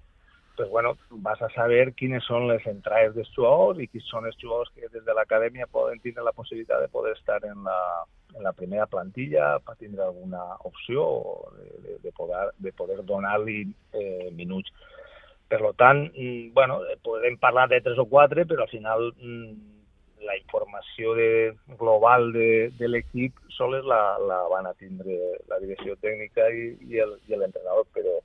pues 0.58 0.70
bueno, 0.70 0.98
vas 1.12 1.40
a 1.42 1.50
saber 1.54 1.94
quines 1.94 2.26
són 2.26 2.48
les 2.50 2.64
entrades 2.66 3.14
dels 3.14 3.30
jugadors 3.36 3.78
i 3.80 3.86
quins 3.88 4.08
són 4.10 4.26
els 4.26 4.38
jugadors 4.42 4.72
que 4.74 4.90
des 4.90 5.04
de 5.06 5.14
l'acadèmia 5.14 5.70
poden 5.70 6.02
tindre 6.02 6.26
la 6.26 6.34
possibilitat 6.34 6.82
de 6.82 6.90
poder 6.90 7.14
estar 7.14 7.38
en 7.46 7.62
la, 7.64 7.78
en 8.34 8.42
la 8.42 8.54
primera 8.58 8.88
plantilla 8.90 9.60
per 9.60 9.76
tindre 9.78 10.02
alguna 10.04 10.42
opció 10.66 11.06
de, 11.60 11.68
de, 11.86 11.98
de 12.08 12.12
poder, 12.18 12.50
de 12.58 12.74
poder 12.74 13.06
donar-li 13.06 13.68
eh, 13.94 14.32
minuts. 14.34 14.74
Per 15.48 15.60
tant, 15.80 16.04
mm, 16.12 16.54
bueno, 16.54 16.82
podem 17.04 17.38
parlar 17.40 17.68
de 17.72 17.80
tres 17.82 18.00
o 18.00 18.06
quatre, 18.06 18.46
però 18.46 18.66
al 18.66 18.72
final 18.72 19.12
mm, 19.16 19.78
la 20.28 20.36
informació 20.38 21.14
de, 21.16 21.56
global 21.80 22.32
de, 22.34 22.70
de 22.78 22.90
l'equip 22.90 23.38
sols 23.56 23.86
la, 23.88 24.18
la 24.20 24.42
van 24.52 24.68
a 24.68 24.74
tindre 24.76 25.16
la 25.48 25.60
direcció 25.64 25.96
tècnica 26.04 26.50
i, 26.52 26.74
i 26.90 27.38
l'entrenador, 27.40 27.88
però 27.96 28.18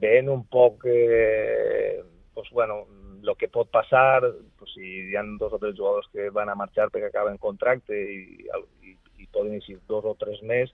veient 0.00 0.28
un 0.32 0.44
poc 0.48 0.86
eh, 0.88 2.00
pues, 2.34 2.48
bueno, 2.50 2.86
el 3.22 3.36
que 3.36 3.48
pot 3.52 3.70
passar, 3.70 4.22
pues, 4.58 4.72
si 4.72 5.10
hi 5.10 5.16
ha 5.16 5.24
dos 5.40 5.52
o 5.52 5.58
tres 5.58 5.76
jugadors 5.76 6.08
que 6.12 6.30
van 6.30 6.48
a 6.48 6.56
marxar 6.56 6.88
perquè 6.88 7.10
acaben 7.10 7.40
contracte 7.42 7.96
i, 7.98 8.46
i, 8.86 8.94
i 9.18 9.26
poden 9.34 9.56
eixir 9.58 9.80
dos 9.90 10.06
o 10.06 10.14
tres 10.20 10.40
més, 10.46 10.72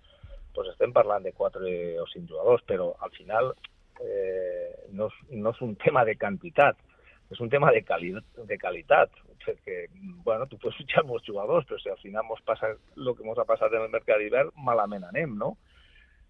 pues 0.54 0.68
estem 0.70 0.92
parlant 0.94 1.24
de 1.24 1.32
quatre 1.34 1.70
o 1.98 2.06
cinc 2.12 2.28
jugadors, 2.30 2.62
però 2.68 2.92
al 3.02 3.10
final 3.16 3.54
eh, 4.00 4.88
no, 4.92 5.10
és, 5.10 5.20
no 5.38 5.52
és 5.54 5.62
un 5.66 5.76
tema 5.82 6.04
de 6.08 6.16
quantitat, 6.18 6.80
és 7.30 7.40
un 7.40 7.50
tema 7.50 7.72
de, 7.72 7.82
cali 7.86 8.12
de 8.14 8.58
qualitat, 8.60 9.12
perquè, 9.44 9.84
bueno, 10.24 10.46
tu 10.48 10.58
pots 10.60 10.76
fitxar 10.80 11.04
molts 11.10 11.26
jugadors, 11.28 11.66
però 11.68 11.80
si 11.80 11.92
al 11.92 12.00
final 12.02 12.26
mos 12.28 12.42
passa 12.46 12.74
el 12.74 13.14
que 13.14 13.26
ens 13.26 13.40
ha 13.40 13.48
passat 13.48 13.72
en 13.74 13.86
el 13.86 13.94
mercat 13.94 14.20
d'hivern, 14.22 14.52
malament 14.66 15.06
anem, 15.10 15.38
no? 15.40 15.54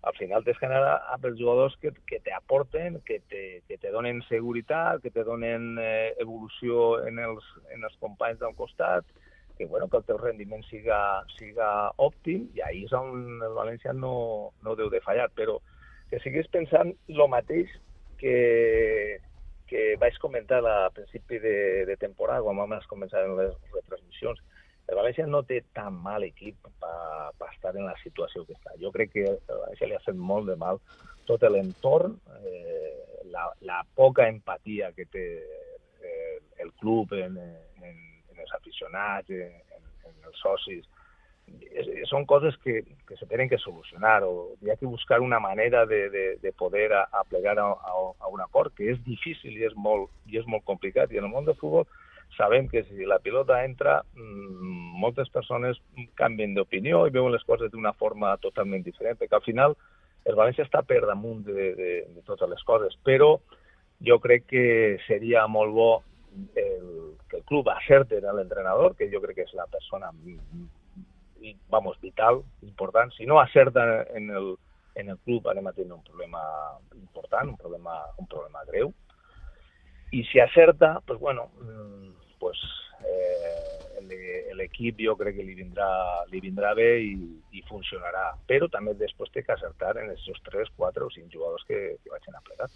Al 0.04 0.12
final 0.18 0.44
tens 0.44 0.58
que 0.60 0.66
anar 0.68 0.82
a, 0.84 1.16
per 1.16 1.30
jugadors 1.32 1.76
que, 1.80 1.94
que 2.04 2.18
t'aporten, 2.26 2.98
que 3.08 3.22
te, 3.30 3.62
que 3.68 3.78
te 3.80 3.92
donen 3.92 4.20
seguretat, 4.28 5.00
que 5.00 5.10
te 5.10 5.24
donen 5.24 5.78
eh, 5.80 6.12
evolució 6.20 6.98
en 7.08 7.22
els, 7.24 7.46
en 7.72 7.88
els 7.88 7.96
companys 8.02 8.42
del 8.42 8.52
costat, 8.58 9.08
que, 9.56 9.64
bueno, 9.64 9.88
que 9.88 9.96
el 9.96 10.04
teu 10.04 10.18
rendiment 10.20 10.64
siga, 10.68 10.98
siga 11.38 11.68
òptim, 12.02 12.50
i 12.52 12.60
ahí 12.66 12.84
és 12.84 12.92
on 12.92 13.40
el 13.46 13.56
València 13.56 13.94
no, 13.96 14.14
no 14.66 14.76
deu 14.76 14.90
de 14.92 15.00
fallar, 15.04 15.30
però 15.32 15.56
que 16.14 16.22
siguis 16.22 16.46
pensant 16.54 16.92
el 17.10 17.22
mateix 17.26 17.70
que, 18.20 19.18
que 19.66 19.94
vaig 19.98 20.14
comentar 20.22 20.60
a 20.62 20.90
principi 20.94 21.40
de, 21.42 21.56
de 21.88 21.96
temporada, 21.98 22.44
quan 22.46 22.60
vam 22.60 22.74
començar 22.90 23.24
en 23.26 23.34
les 23.40 23.56
retransmissions. 23.74 24.38
El 24.86 25.00
València 25.00 25.26
no 25.26 25.40
té 25.48 25.62
tan 25.74 25.96
mal 26.04 26.22
equip 26.22 26.68
per 26.78 27.48
estar 27.48 27.72
en 27.74 27.88
la 27.88 27.96
situació 28.02 28.44
que 28.46 28.54
està. 28.54 28.76
Jo 28.78 28.92
crec 28.94 29.10
que 29.16 29.26
el 29.26 29.60
València 29.64 29.90
li 29.90 29.96
ha 29.98 30.04
fet 30.04 30.14
molt 30.14 30.46
de 30.50 30.58
mal 30.60 30.78
tot 31.26 31.42
l'entorn, 31.50 32.14
eh, 32.44 33.22
la, 33.32 33.48
la 33.64 33.80
poca 33.96 34.28
empatia 34.28 34.92
que 34.94 35.08
té 35.10 35.24
eh, 36.04 36.36
el 36.62 36.70
club 36.78 37.16
en, 37.16 37.40
en, 37.40 38.02
en 38.30 38.44
els 38.44 38.52
aficionats, 38.60 39.32
en, 39.34 39.56
en 40.04 40.28
els 40.30 40.44
socis, 40.44 40.86
es, 41.74 41.88
són 42.08 42.24
coses 42.26 42.56
que, 42.62 42.82
que 43.08 43.16
se 43.16 43.26
tenen 43.26 43.48
que 43.48 43.58
solucionar 43.58 44.22
o 44.24 44.54
hi 44.62 44.70
ha 44.70 44.76
que 44.80 44.86
buscar 44.86 45.20
una 45.20 45.40
manera 45.40 45.84
de, 45.86 46.08
de, 46.10 46.24
de 46.42 46.52
poder 46.52 46.92
a, 46.92 47.02
a 47.12 47.24
a, 47.24 47.66
a, 47.90 48.28
un 48.28 48.40
acord 48.40 48.72
que 48.74 48.90
és 48.92 49.02
difícil 49.04 49.56
i 49.58 49.64
és 49.66 49.74
molt, 49.74 50.10
i 50.26 50.38
és 50.38 50.46
molt 50.46 50.64
complicat. 50.64 51.12
I 51.12 51.18
en 51.18 51.28
el 51.28 51.32
món 51.32 51.44
del 51.44 51.58
futbol 51.58 51.86
sabem 52.36 52.68
que 52.68 52.84
si 52.84 53.04
la 53.04 53.18
pilota 53.18 53.64
entra 53.64 54.02
mmm, 54.14 54.94
moltes 55.00 55.28
persones 55.30 55.78
canvien 56.18 56.54
d'opinió 56.54 57.04
i 57.06 57.14
veuen 57.14 57.32
les 57.32 57.44
coses 57.44 57.70
d'una 57.70 57.92
forma 57.92 58.36
totalment 58.42 58.82
diferent 58.82 59.18
perquè 59.18 59.38
al 59.38 59.46
final 59.46 59.76
el 60.24 60.38
València 60.38 60.64
està 60.64 60.82
per 60.82 61.02
damunt 61.04 61.44
de, 61.46 61.68
de, 61.78 61.92
de 62.14 62.22
totes 62.26 62.50
les 62.50 62.62
coses 62.66 62.96
però 63.04 63.36
jo 64.02 64.18
crec 64.18 64.48
que 64.50 64.64
seria 65.06 65.46
molt 65.46 65.74
bo 65.74 65.90
el, 66.58 67.14
que 67.30 67.38
el 67.38 67.44
club 67.46 67.68
acerte 67.70 68.18
a 68.18 68.34
l'entrenador 68.34 68.96
que 68.98 69.10
jo 69.12 69.22
crec 69.22 69.38
que 69.38 69.46
és 69.46 69.54
la 69.54 69.68
persona 69.70 70.10
vamos, 71.68 72.00
vital, 72.00 72.42
important. 72.62 73.12
Si 73.12 73.26
no 73.26 73.40
acerta 73.40 74.04
en 74.14 74.30
el, 74.30 74.56
en 74.94 75.10
el 75.10 75.18
club 75.18 75.48
anem 75.50 75.66
a 75.66 75.72
tenir 75.72 75.92
un 75.92 76.02
problema 76.02 76.42
important, 76.94 77.50
un 77.50 77.58
problema, 77.58 77.98
un 78.16 78.28
problema 78.30 78.64
greu. 78.68 78.92
I 80.12 80.22
si 80.30 80.38
acerta, 80.40 81.00
pues 81.06 81.18
bueno, 81.18 81.50
pues 82.38 82.58
eh, 83.08 84.54
l'equip 84.54 85.00
jo 85.02 85.16
crec 85.18 85.36
que 85.36 85.46
li 85.46 85.56
vindrà, 85.58 85.88
li 86.30 86.40
vindrà 86.40 86.74
bé 86.78 86.90
i, 87.02 87.14
i 87.52 87.64
funcionarà. 87.68 88.28
Però 88.46 88.68
també 88.70 88.94
després 88.98 89.32
té 89.34 89.42
que 89.42 89.56
acertar 89.56 89.96
en 89.98 90.12
els 90.14 90.22
seus 90.26 90.40
3, 90.46 90.70
4 90.76 91.08
o 91.08 91.14
5 91.16 91.32
jugadors 91.32 91.66
que, 91.68 91.80
que 92.02 92.12
vagin 92.12 92.38
a 92.38 92.44
plegar. 92.46 92.70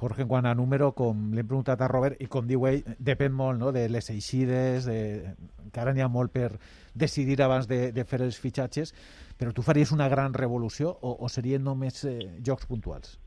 Jorge, 0.00 0.26
quan 0.26 0.46
a 0.46 0.54
número, 0.58 0.90
com 0.92 1.28
l'hem 1.32 1.46
preguntat 1.46 1.80
a 1.80 1.88
Robert, 1.88 2.18
i 2.20 2.26
com 2.30 2.46
diu 2.48 2.66
ell, 2.66 2.82
depèn 2.98 3.32
molt 3.32 3.60
no? 3.60 3.70
de 3.72 3.86
les 3.88 4.10
eixides, 4.10 4.88
de... 4.90 5.34
encara 5.64 5.94
n'hi 5.94 6.02
ha 6.02 6.08
molt 6.10 6.32
per 6.34 6.50
decidir 6.94 7.40
abans 7.42 7.68
de, 7.70 7.92
de 7.94 8.04
fer 8.04 8.20
els 8.26 8.38
fitxatges, 8.42 8.94
però 9.38 9.54
tu 9.54 9.62
faries 9.62 9.94
una 9.94 10.08
gran 10.10 10.34
revolució 10.34 10.90
o, 10.90 11.14
o 11.20 11.30
serien 11.30 11.62
només 11.62 12.02
eh, 12.10 12.18
jocs 12.44 12.66
puntuals? 12.66 13.18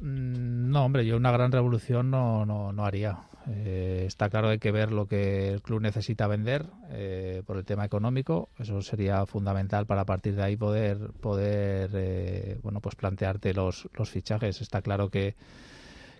Mm, 0.00 0.70
No, 0.72 0.84
hombre, 0.86 1.04
yo 1.06 1.16
una 1.16 1.32
gran 1.32 1.52
revolución 1.52 2.10
no, 2.10 2.46
no, 2.46 2.72
no 2.72 2.84
haría. 2.84 3.18
Eh, 3.50 4.04
está 4.06 4.28
claro 4.30 4.48
hay 4.48 4.58
que 4.58 4.70
ver 4.70 4.92
lo 4.92 5.06
que 5.06 5.48
el 5.48 5.62
club 5.62 5.80
necesita 5.80 6.26
vender 6.26 6.66
eh, 6.90 7.42
por 7.46 7.56
el 7.56 7.64
tema 7.64 7.84
económico. 7.84 8.50
Eso 8.58 8.82
sería 8.82 9.26
fundamental 9.26 9.86
para 9.86 10.02
a 10.02 10.04
partir 10.06 10.36
de 10.36 10.42
ahí 10.42 10.56
poder 10.56 10.98
poder 11.20 11.90
eh, 11.94 12.58
bueno 12.62 12.80
pues 12.80 12.94
plantearte 12.94 13.54
los, 13.54 13.88
fichajes. 14.04 14.60
Está 14.60 14.82
claro 14.82 15.10
que 15.10 15.34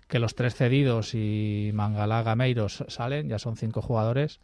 que 0.07 0.19
los 0.19 0.35
tres 0.35 0.53
cedidos 0.55 1.15
y 1.15 1.71
Mangalá 1.73 2.21
Gameiros 2.23 2.83
salen, 2.87 3.29
ya 3.29 3.39
son 3.39 3.55
cinco 3.55 3.81
jugadores. 3.81 4.39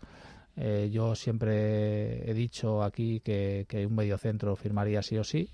Eh, 0.55 0.89
yo 0.91 1.15
siempre 1.15 2.29
he 2.29 2.33
dicho 2.33 2.81
aquí 2.83 3.19
que 3.19 3.65
un 3.87 3.95
mediocentro 3.95 4.55
firmaría 4.55 5.03
sí 5.03 5.17
o 5.17 5.23
sí. 5.23 5.49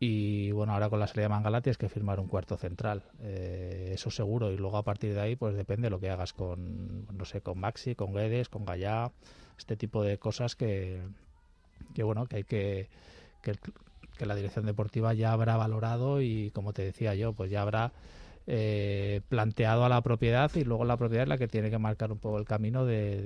Y 0.00 0.52
bueno, 0.52 0.72
ahora 0.74 0.88
con 0.90 1.00
la 1.00 1.08
salida 1.08 1.24
de 1.24 1.28
Mangala 1.30 1.60
tienes 1.60 1.76
que 1.78 1.88
firmar 1.88 2.20
un 2.20 2.28
cuarto 2.28 2.56
central. 2.56 3.02
Eh, 3.20 3.90
eso 3.94 4.10
seguro. 4.10 4.52
Y 4.52 4.56
luego 4.56 4.76
a 4.76 4.84
partir 4.84 5.12
de 5.14 5.20
ahí, 5.20 5.36
pues 5.36 5.56
depende 5.56 5.86
de 5.86 5.90
lo 5.90 5.98
que 6.00 6.10
hagas 6.10 6.32
con, 6.32 7.06
no 7.16 7.24
sé, 7.24 7.40
con 7.40 7.58
Maxi, 7.58 7.94
con 7.96 8.12
Guedes, 8.14 8.48
con 8.48 8.64
Gallá, 8.64 9.10
este 9.58 9.76
tipo 9.76 10.04
de 10.04 10.18
cosas 10.18 10.54
que, 10.54 11.02
que 11.94 12.02
bueno, 12.02 12.26
que 12.26 12.36
hay 12.36 12.44
que, 12.44 12.88
que, 13.42 13.54
que 14.18 14.26
la 14.26 14.34
dirección 14.36 14.66
deportiva 14.66 15.14
ya 15.14 15.32
habrá 15.32 15.56
valorado 15.56 16.22
y 16.22 16.50
como 16.52 16.72
te 16.72 16.82
decía 16.82 17.14
yo, 17.14 17.32
pues 17.34 17.50
ya 17.50 17.62
habrá 17.62 17.92
eh, 18.46 19.20
planteado 19.28 19.84
a 19.84 19.88
la 19.88 20.02
propiedad 20.02 20.50
y 20.54 20.64
luego 20.64 20.84
la 20.84 20.96
propiedad 20.96 21.24
es 21.24 21.28
la 21.28 21.38
que 21.38 21.48
tiene 21.48 21.70
que 21.70 21.78
marcar 21.78 22.12
un 22.12 22.18
poco 22.18 22.38
el 22.38 22.46
camino 22.46 22.84
de, 22.86 23.22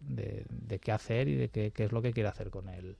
de, 0.00 0.46
de- 0.50 0.78
qué 0.80 0.92
hacer 0.92 1.28
y 1.28 1.36
de 1.36 1.48
qué, 1.48 1.70
qué 1.72 1.84
es 1.84 1.92
lo 1.92 2.02
que 2.02 2.12
quiere 2.12 2.28
hacer 2.28 2.50
con 2.50 2.68
el, 2.68 2.96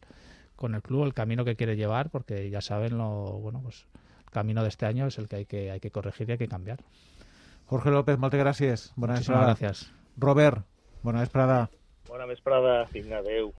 con 0.56 0.74
el 0.74 0.82
club, 0.82 1.04
el 1.04 1.14
camino 1.14 1.44
que 1.44 1.56
quiere 1.56 1.76
llevar, 1.76 2.10
porque 2.10 2.48
ya 2.50 2.60
saben 2.60 2.96
lo 2.98 3.38
bueno 3.40 3.60
pues 3.62 3.86
el 4.24 4.30
camino 4.30 4.62
de 4.62 4.68
este 4.68 4.86
año 4.86 5.06
es 5.06 5.18
el 5.18 5.28
que 5.28 5.36
hay 5.36 5.46
que 5.46 5.70
hay 5.70 5.80
que 5.80 5.90
corregir 5.90 6.28
y 6.28 6.32
hay 6.32 6.38
que 6.38 6.48
cambiar. 6.48 6.80
Jorge 7.66 7.90
López. 7.90 8.16
Bona 8.96 9.14
Muchísimas 9.14 9.18
vesprada. 9.20 9.44
gracias. 9.46 9.92
Robert, 10.16 10.64
bona 11.02 11.20
vesprada. 11.20 11.70
Bona 12.08 12.26
vesprada, 12.26 12.86
fins 12.86 13.10
adeu. 13.10 13.52